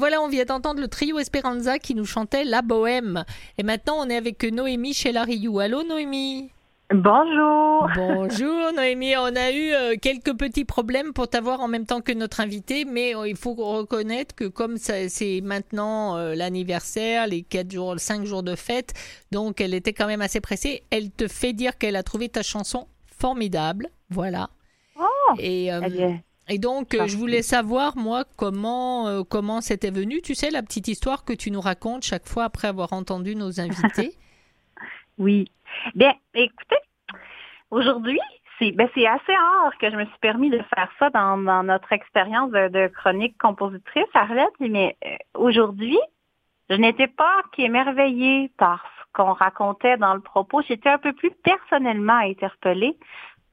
[0.00, 3.24] voilà, on vient d'entendre le trio Esperanza qui nous chantait La Bohème.
[3.58, 5.60] Et maintenant, on est avec Noémie chez Larriou.
[5.60, 6.50] Allô, Noémie?
[6.92, 7.86] Bonjour.
[7.94, 12.12] Bonjour Noémie, on a eu euh, quelques petits problèmes pour t'avoir en même temps que
[12.12, 17.70] notre invité, mais euh, il faut reconnaître que comme c'est maintenant euh, l'anniversaire, les quatre
[17.70, 18.94] jours, cinq jours de fête,
[19.30, 20.82] donc elle était quand même assez pressée.
[20.90, 24.48] Elle te fait dire qu'elle a trouvé ta chanson formidable, voilà.
[24.98, 25.70] Oh, et,
[26.50, 30.20] et donc je voulais savoir moi comment comment c'était venu.
[30.20, 33.60] Tu sais la petite histoire que tu nous racontes chaque fois après avoir entendu nos
[33.60, 34.12] invités?
[35.18, 35.50] oui.
[35.94, 36.76] Bien, écoutez,
[37.70, 38.20] aujourd'hui,
[38.58, 42.50] c'est ben, assez rare que je me suis permis de faire ça dans, notre expérience
[42.50, 45.98] de, chronique compositrice, Arlette, mais euh, aujourd'hui,
[46.68, 50.62] je n'étais pas qu'émerveillée par ce qu'on racontait dans le propos.
[50.62, 52.96] J'étais un peu plus personnellement interpellée.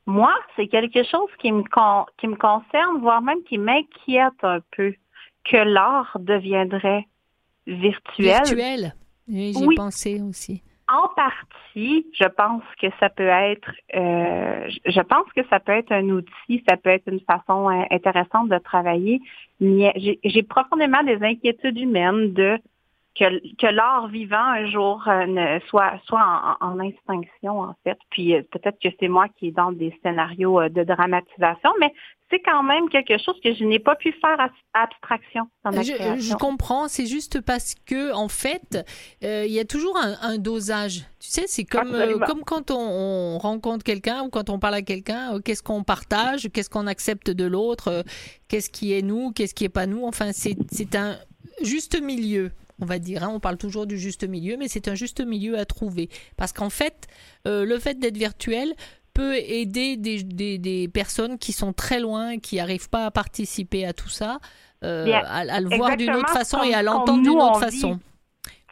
[0.08, 1.64] Moi, c'est quelque chose qui me,
[2.18, 4.94] qui me concerne, voire même qui m'inquiète un peu,
[5.44, 7.06] que l'art deviendrait
[7.68, 8.26] virtuel.
[8.46, 8.94] Virtuel,
[9.28, 10.64] oui, j'ai pensé aussi.
[10.90, 15.92] En partie, je pense que ça peut être, euh, je pense que ça peut être
[15.92, 19.20] un outil, ça peut être une façon euh, intéressante de travailler.
[19.60, 19.92] Mais
[20.24, 22.58] j'ai profondément des inquiétudes humaines de
[23.18, 27.98] que, que l'art vivant un jour euh, ne soit soit en, extinction en fait.
[28.12, 31.94] Puis euh, peut-être que c'est moi qui est dans des scénarios euh, de dramatisation, mais
[32.30, 34.38] c'est quand même quelque chose que je n'ai pas pu faire
[34.74, 36.18] abstraction dans ma je, création.
[36.20, 38.86] Je comprends, c'est juste parce que en fait,
[39.22, 41.06] il y a toujours un, dosage.
[41.20, 41.96] Tu sais, c'est comme
[42.28, 46.70] comme quand on, rencontre quelqu'un ou quand on parle à quelqu'un, qu'est-ce qu'on partage, qu'est-ce
[46.70, 48.04] qu'on accepte de l'autre,
[48.50, 50.06] qu'est-ce qui est nous, qu'est-ce qui est pas nous.
[50.06, 51.16] Enfin, c'est un
[51.62, 52.52] juste milieu
[52.82, 53.24] on va dire.
[53.24, 53.30] Hein.
[53.32, 56.10] on parle toujours du juste milieu, mais c'est un juste milieu à trouver.
[56.38, 57.08] Parce qu'en fait,
[57.48, 58.74] euh, le fait d'être virtuel
[59.14, 64.10] peut aider des, personnes qui sont très loin, qui n'arrivent pas à participer à tout
[64.10, 64.38] ça,
[64.84, 68.00] euh, à, le voir d'une autre façon et à l'entendre d'une autre façon.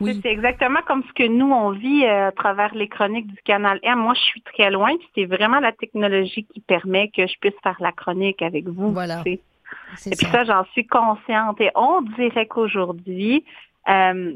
[0.02, 0.20] Oui.
[0.22, 3.80] C'est exactement comme ce que nous, on vit euh, à travers les chroniques du canal
[3.82, 4.00] M.
[4.00, 7.78] Moi, je suis très loin, c'est vraiment la technologie qui permet que je puisse faire
[7.80, 8.92] la chronique avec vous.
[8.92, 9.22] Voilà.
[9.26, 9.40] Et
[10.16, 11.60] puis ça j'en suis consciente.
[11.62, 13.44] Et on dirait qu'aujourd'hui,
[13.90, 14.36] euh,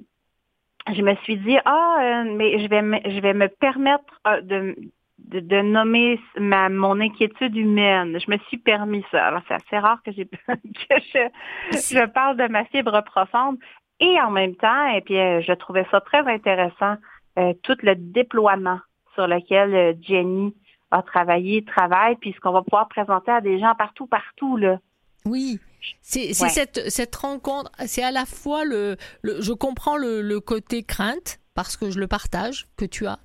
[0.94, 4.42] je me suis dit, ah, euh, mais je vais me, je vais me permettre euh,
[4.42, 4.76] de,
[5.20, 8.20] de, nommer ma, mon inquiétude humaine.
[8.20, 9.28] Je me suis permis ça.
[9.28, 11.30] Alors, c'est assez rare que, j'ai, que je,
[11.72, 13.58] je parle de ma fibre profonde.
[14.00, 16.96] Et en même temps, et puis je trouvais ça très intéressant,
[17.64, 18.80] tout le déploiement
[19.14, 20.56] sur lequel Jenny
[20.90, 24.80] a travaillé, travaille, puis ce qu'on va pouvoir présenter à des gens partout, partout, là.
[25.26, 25.60] Oui,
[26.02, 31.78] c'est cette, cette rencontre, c'est à la fois le, je comprends le, côté crainte parce
[31.78, 33.20] que je le partage que tu as,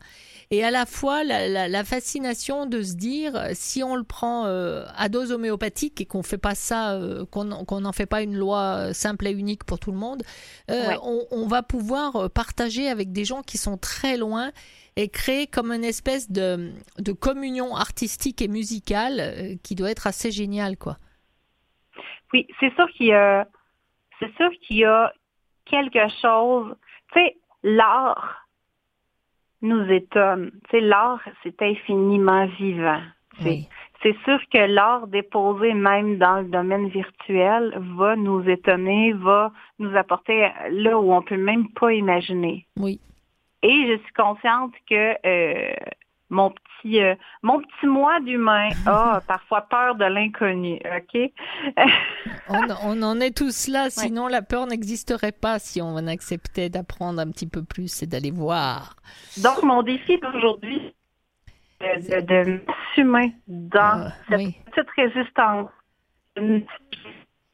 [0.50, 5.08] et à la fois la, fascination de se dire si on le prend euh, à
[5.08, 9.26] dose homéopathique et qu'on fait pas ça, euh, qu'on n'en fait pas une loi simple
[9.26, 10.22] et unique pour tout le monde,
[10.70, 14.52] euh, on, va pouvoir partager avec des gens qui sont très loin
[14.96, 20.30] et créer comme une espèce de, de communion artistique et musicale qui doit être assez
[20.30, 20.98] géniale quoi.
[22.34, 23.46] Oui, c'est sûr qu'il y a,
[24.18, 25.12] c'est sûr qu'il y a
[25.66, 26.74] quelque chose.
[27.12, 28.44] Tu sais, l'art
[29.62, 30.50] nous étonne.
[30.64, 33.02] Tu sais, l'art, c'est infiniment vivant.
[33.40, 39.96] C'est sûr que l'art déposé même dans le domaine virtuel va nous étonner, va nous
[39.96, 42.66] apporter là où on peut même pas imaginer.
[42.76, 43.00] Oui.
[43.62, 45.74] Et je suis consciente que euh,
[46.30, 51.32] mon petit euh, mon petit moi d'humain a parfois peur de l'inconnu, OK?
[52.82, 57.30] on, en est tous là, sinon la peur n'existerait pas si on acceptait d'apprendre un
[57.30, 58.96] petit peu plus et d'aller voir.
[59.42, 60.94] Donc mon défi d'aujourd'hui,
[61.80, 65.70] de, de, m'assumer dans ah, cette petite résistance.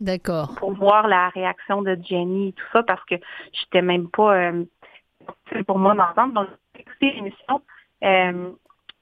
[0.00, 0.54] D'accord.
[0.56, 3.16] Pour voir la réaction de Jenny et tout ça, parce que
[3.52, 4.64] j'étais même pas euh,
[5.66, 6.32] pour moi d'entendre.
[6.32, 6.48] Donc,
[6.78, 7.62] écouter l'émission.
[8.03, 8.53] Euh,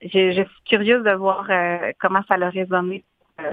[0.02, 3.04] je, suis curieuse de voir euh, comment ça a résonné.
[3.40, 3.52] Euh.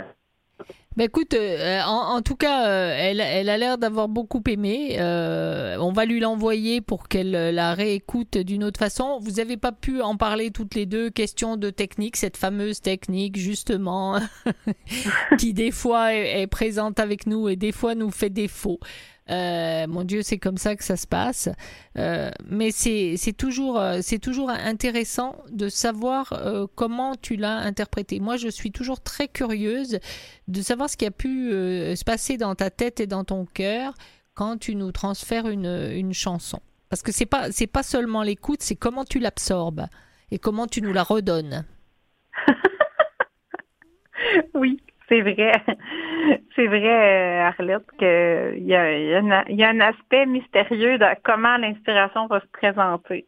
[0.96, 4.96] Ben écoute, euh, en, tout cas, elle, elle, a l'air d'avoir beaucoup aimé.
[4.98, 9.20] on va lui l'envoyer pour qu'elle la réécoute d'une autre façon.
[9.20, 11.10] Vous n'avez pas pu en parler toutes les deux.
[11.10, 14.22] Question de technique, cette fameuse technique justement,
[15.38, 18.80] qui des fois est, présente avec nous et des fois nous fait défaut.
[19.32, 21.50] Euh, mon Dieu, c'est comme ça que ça se passe.
[21.98, 26.34] Euh, mais c'est toujours, euh, c'est toujours intéressant de savoir
[26.76, 28.20] comment tu l'as interprété.
[28.20, 30.00] Moi, je suis toujours très curieuse
[30.48, 33.94] de savoir ce qui a pu se passer dans ta tête et dans ton cœur
[34.34, 36.60] quand tu nous transfères une, une chanson.
[36.90, 39.88] Parce que c'est pas c'est pas seulement l'écoute, c'est comment tu l'absorbes
[40.32, 41.66] et comment tu nous la redonnes.
[44.54, 45.52] oui, c'est vrai.
[46.56, 52.40] C'est vrai, Arlette, qu'il y a, y, a un aspect mystérieux de comment l'inspiration va
[52.40, 53.28] se présenter.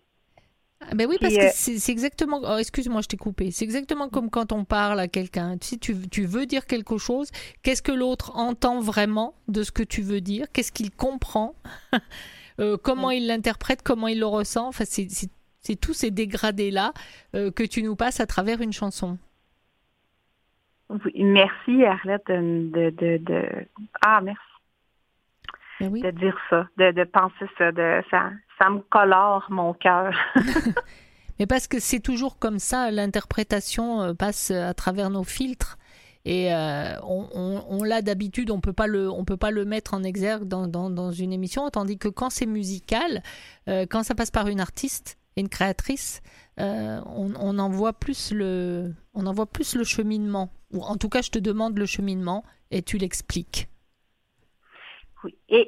[0.81, 2.39] Ah, ben oui, parce que c'est exactement.
[2.43, 3.51] Oh, excuse-moi, je t'ai coupé.
[3.51, 5.57] C'est exactement comme quand on parle à quelqu'un.
[5.61, 7.31] Si tu, tu veux dire quelque chose,
[7.63, 10.45] qu'est-ce que l'autre entend vraiment de ce que tu veux dire?
[10.53, 11.55] Qu'est-ce qu'il comprend?
[12.59, 13.83] Euh, Comment il l'interprète?
[13.83, 14.67] Comment il le ressent?
[14.69, 16.91] Enfin, c'est tous ces dégradés-là
[17.35, 19.19] euh, que tu nous passes à travers une chanson.
[20.89, 23.45] Oui, merci Arlette de, de, de,
[24.01, 24.39] ah merci
[25.79, 30.13] ben de dire ça, de, de penser ça, de ça, ça me colore mon cœur.
[31.39, 35.77] Mais parce que c'est toujours comme ça, l'interprétation euh, passe à travers nos filtres.
[36.25, 40.03] Et euh, on, l'a d'habitude, on peut pas le, on peut pas le mettre en
[40.03, 43.23] exergue dans, dans, une émission, tandis que quand c'est musical,
[43.69, 46.21] euh, quand ça passe par une artiste, une créatrice,
[46.57, 50.49] on, on, en voit plus le, on en voit plus le cheminement.
[50.71, 53.67] Ou en tout cas, je te demande le cheminement et tu l'expliques.
[55.23, 55.35] Oui.
[55.49, 55.61] Et,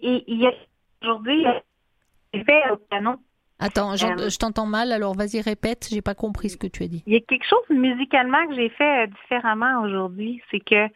[2.45, 3.15] fait au piano.
[3.59, 6.87] Attends, euh, je t'entends mal, alors vas-y répète, j'ai pas compris ce que tu as
[6.87, 7.03] dit.
[7.07, 10.87] Il y a quelque chose musicalement que j'ai fait euh, différemment aujourd'hui, c'est que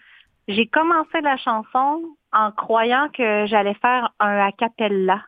[0.48, 5.24] j'ai commencé la chanson en croyant que j'allais faire un a cappella.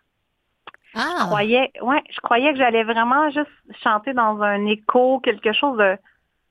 [0.93, 1.17] Ah.
[1.19, 3.51] Je croyais, ouais, je croyais que j'allais vraiment juste
[3.83, 5.97] chanter dans un écho, quelque chose de,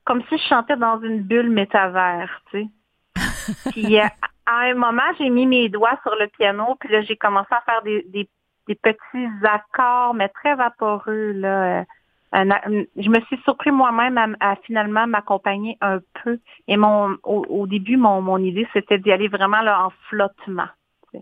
[0.05, 2.67] comme si je chantais dans une bulle métavers, tu sais.
[3.71, 4.05] puis euh,
[4.45, 7.61] à un moment, j'ai mis mes doigts sur le piano, puis là, j'ai commencé à
[7.61, 8.29] faire des, des
[8.67, 11.31] des petits accords, mais très vaporeux.
[11.33, 11.85] Là.
[12.33, 16.39] je me suis surpris moi-même à, finalement m'accompagner un peu.
[16.67, 20.67] Et mon au, début, mon, mon idée, c'était d'y aller vraiment là, en flottement.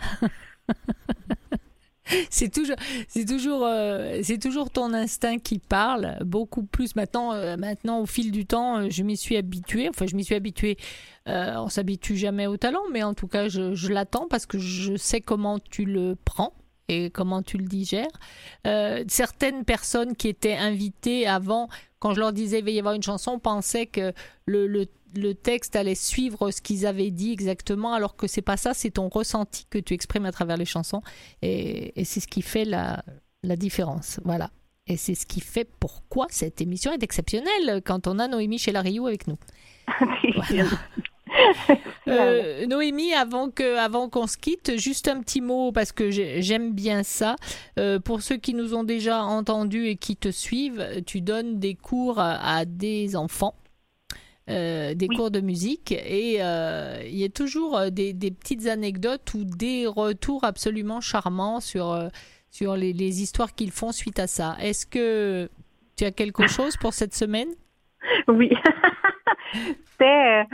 [2.29, 2.75] c'est toujours,
[3.07, 6.95] c'est toujours, euh, c'est toujours ton instinct qui parle beaucoup plus.
[6.95, 9.89] Maintenant, euh, maintenant au fil du temps, euh, je m'y suis habituée.
[9.89, 10.77] Enfin, je m'y suis habituée.
[11.25, 15.21] on s'habitue jamais au talent, mais en tout cas, je, l'attends parce que je sais
[15.21, 16.53] comment tu le prends
[16.89, 18.11] et comment tu le digères.
[19.07, 23.03] Certaines personnes qui étaient invitées avant, quand je leur disais il va y avoir une
[23.03, 24.11] chanson, pensaient que
[24.45, 24.87] le, le,
[25.33, 29.09] texte allait suivre ce qu'ils avaient dit exactement, alors que c'est pas ça, c'est ton
[29.09, 31.01] ressenti que tu exprimes à travers les chansons,
[31.41, 33.03] et, et c'est ce qui fait la,
[33.43, 34.19] la différence.
[34.23, 34.49] Voilà.
[34.87, 38.71] Et c'est ce qui fait pourquoi cette émission est exceptionnelle quand on a Noémie chez
[38.71, 39.37] la Rio avec nous.
[40.35, 40.65] voilà.
[42.07, 46.73] Euh, Noémie, avant que, avant qu'on se quitte, juste un petit mot parce que j'aime
[46.73, 47.37] bien ça.
[47.79, 51.75] Euh, pour ceux qui nous ont déjà entendus et qui te suivent, tu donnes des
[51.75, 53.55] cours à, des enfants.
[54.49, 59.87] Euh, des cours de musique et il y a toujours des, petites anecdotes ou des
[59.87, 62.09] retours absolument charmants sur,
[62.51, 64.57] sur les, les histoires qu'ils font suite à ça.
[64.59, 65.49] Est-ce que
[65.95, 67.49] tu as quelque chose pour cette semaine?
[68.27, 68.51] Oui.
[69.91, 70.45] c'était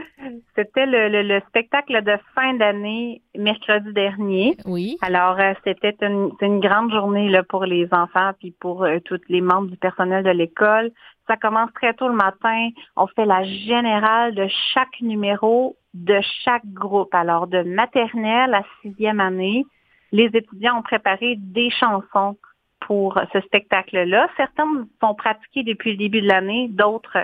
[0.55, 4.57] c'était le, spectacle de fin d'année mercredi dernier.
[4.65, 4.97] Oui.
[5.01, 9.21] Alors euh, c'était une, une, grande journée là pour les enfants puis pour euh, tous
[9.29, 10.91] les membres du personnel de l'école.
[11.27, 12.69] Ça commence très tôt le matin.
[12.95, 17.13] On fait la générale de chaque numéro de chaque groupe.
[17.13, 19.65] Alors de maternelle à sixième année,
[20.11, 22.37] les étudiants ont préparé des chansons
[22.81, 24.29] pour ce spectacle-là.
[24.37, 27.17] Certaines sont pratiquées depuis le début de l'année, d'autres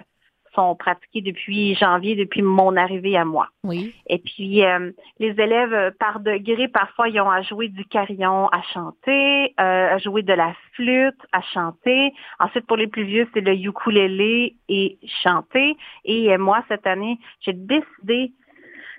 [0.56, 3.50] sont pratiquées depuis janvier, depuis mon arrivée à moi.
[3.64, 3.94] Oui.
[4.08, 8.48] Et puis, euh, les élèves, euh, par degré, parfois, ils ont à jouer du carillon
[8.48, 12.14] à chanter, euh, à jouer de la flûte à chanter.
[12.40, 15.76] Ensuite, pour les plus vieux, c'est le ukulélé et chanter.
[16.06, 18.32] Et moi, cette année, j'ai décidé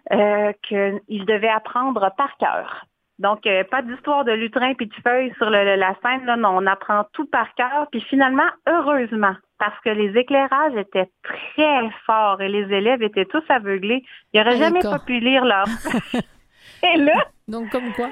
[0.09, 2.87] qu'ils devaient apprendre par cœur.
[3.19, 6.27] Donc, pas d'histoire de lutrin puis de feuilles sur la scène.
[6.27, 7.89] Là, non, on apprend tout par cœur.
[7.91, 13.43] Puis finalement, heureusement, parce que les éclairages étaient très forts et les élèves étaient tous
[13.49, 14.05] aveuglés.
[14.33, 15.65] Ils n'auraient jamais pas pu lire leur...
[16.83, 17.27] et là...
[17.49, 18.09] Donc, comme quoi?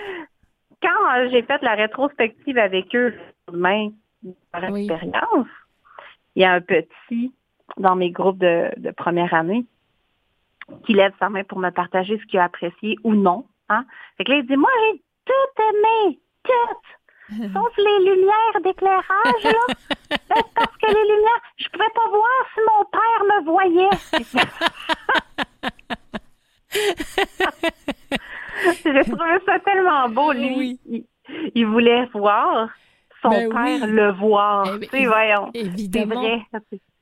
[0.80, 3.14] Quand euh, j'ai fait la rétrospective avec eux,
[3.50, 3.90] demain,
[4.22, 5.46] leur expérience,
[6.34, 7.32] il y a un petit
[7.78, 9.64] dans mes groupes de, de première année
[10.86, 13.46] qui lève sa main pour me partager ce qu'il a apprécié ou non.
[13.68, 13.84] Hein?
[14.16, 16.78] Fait que là, il dit, moi, j'ai tout aimé, tout.
[17.52, 19.66] Sauf les lumières d'éclairage, là.
[20.54, 23.96] Parce que les lumières, je pouvais pas voir si mon père me voyait.
[28.84, 30.80] J'ai trouvé ça tellement beau, lui.
[31.54, 32.68] Il, voulait voir
[33.22, 34.78] son ben père le voir.
[34.82, 35.50] Eh ben, voyons.
[35.54, 36.40] Évidemment.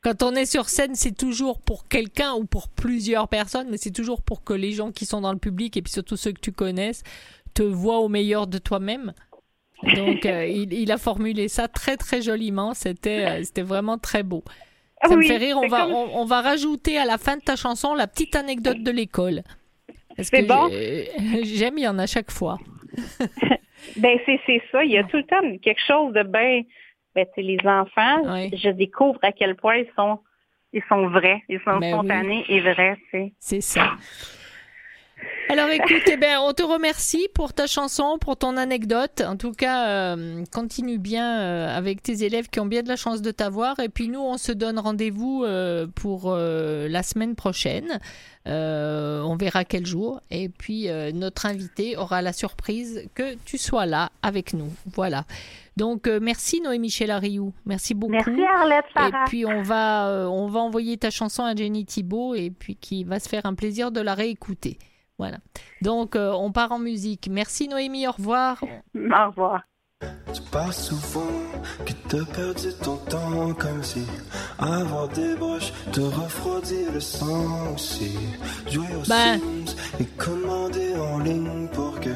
[0.03, 3.93] Quand on est sur scène, c'est toujours pour quelqu'un ou pour plusieurs personnes, mais c'est
[3.93, 6.41] toujours pour que les gens qui sont dans le public et puis surtout ceux que
[6.41, 7.03] tu connaisses
[7.55, 9.13] te voient au meilleur de toi-même.
[9.83, 12.75] Donc, euh, il, a formulé ça très, très joliment.
[12.75, 14.45] C'était, euh, c'était vraiment très beau.
[15.05, 15.59] Ça me fait rire.
[15.61, 18.91] On va, on, va rajouter à la fin de ta chanson la petite anecdote de
[18.93, 19.43] l'école.
[20.19, 20.69] C'est bon?
[21.43, 22.59] J'aime, il y en a chaque fois.
[23.97, 24.85] ben, c'est ça.
[24.85, 26.63] Il y a tout le temps quelque chose de bien.
[27.15, 28.23] Ben, les enfants,
[28.53, 30.21] je découvre à quel point ils sont,
[30.73, 31.43] ils sont vrais.
[31.49, 32.97] Ils sont ben spontanés et vrais.
[33.39, 33.97] C'est ça.
[35.53, 39.21] Alors écoute, eh ben, on te remercie pour ta chanson, pour ton anecdote.
[39.21, 42.97] En tout cas, euh, continue bien euh, avec tes élèves qui ont bien de la
[42.97, 43.79] chance de t'avoir.
[43.79, 48.01] Et puis nous, on se donne rendez-vous euh, pour la semaine prochaine.
[48.47, 50.23] on verra quel jour.
[50.31, 54.73] Et puis notre invité aura la surprise que tu sois là avec nous.
[54.95, 55.27] Voilà.
[55.77, 58.13] Donc merci Noémie Chélariou, merci beaucoup.
[58.13, 59.09] Merci Arlette Sarah.
[59.09, 63.05] Et puis on va on va envoyer ta chanson à Jenny Thibault et puis qui
[63.05, 64.79] va se faire un plaisir de la réécouter.
[65.23, 65.39] Voilà.
[65.83, 67.29] Donc, euh, on part en musique.
[67.31, 68.61] Merci Noémie, au revoir.
[68.65, 69.63] Au revoir.
[70.35, 71.39] Tu pas souvent
[71.87, 74.05] que t'as perdu ton temps comme si
[74.59, 78.19] avoir des broches te refroidit le sang aussi.
[78.69, 79.39] Jouer aux ben.
[79.39, 82.11] Sims et commander en ligne pour que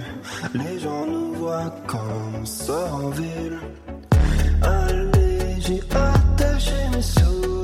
[0.55, 3.61] les gens nous voient comme ça en ville.
[4.63, 7.56] Allez, j'ai attaché mes souliers.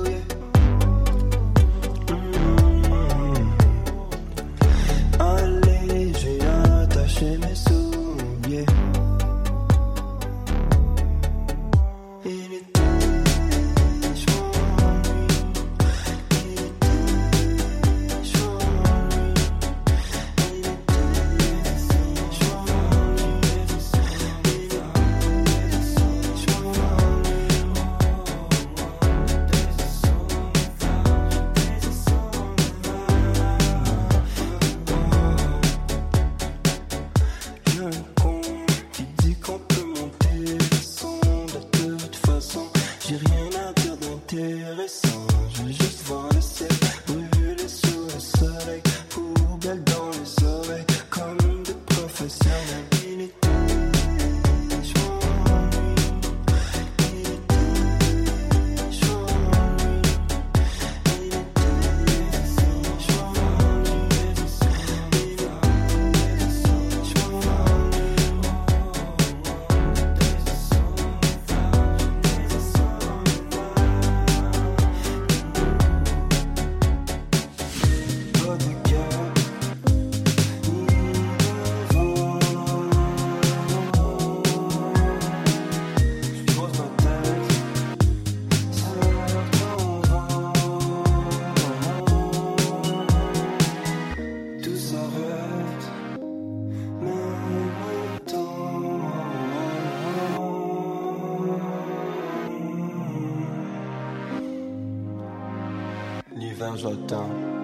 [106.61, 107.62] On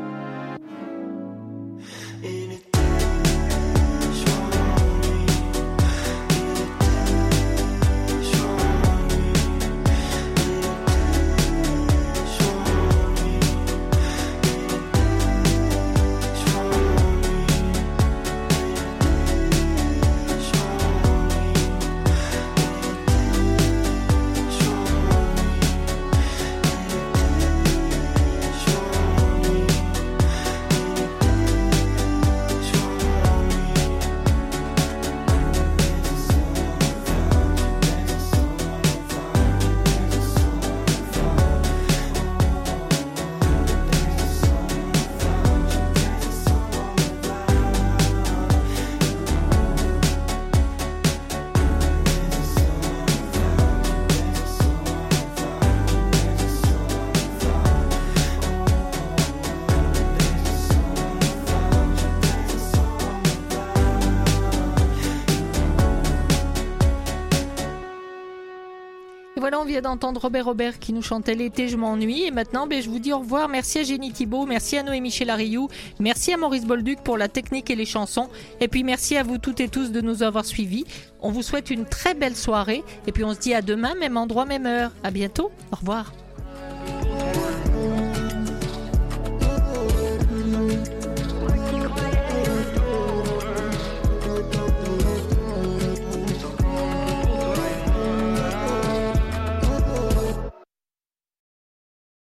[69.68, 72.24] vient d'entendre Robert Robert qui nous chantait L'été, je m'ennuie.
[72.24, 73.48] Et maintenant, ben, je vous dis au revoir.
[73.48, 75.68] Merci à Jenny Thibault, merci à Noé Michel Ariou,
[76.00, 78.28] merci à Maurice Bolduc pour la technique et les chansons.
[78.60, 80.84] Et puis merci à vous toutes et tous de nous avoir suivis.
[81.20, 82.82] On vous souhaite une très belle soirée.
[83.06, 84.92] Et puis on se dit à demain, même endroit, même heure.
[85.04, 85.52] À bientôt.
[85.70, 86.12] Au revoir.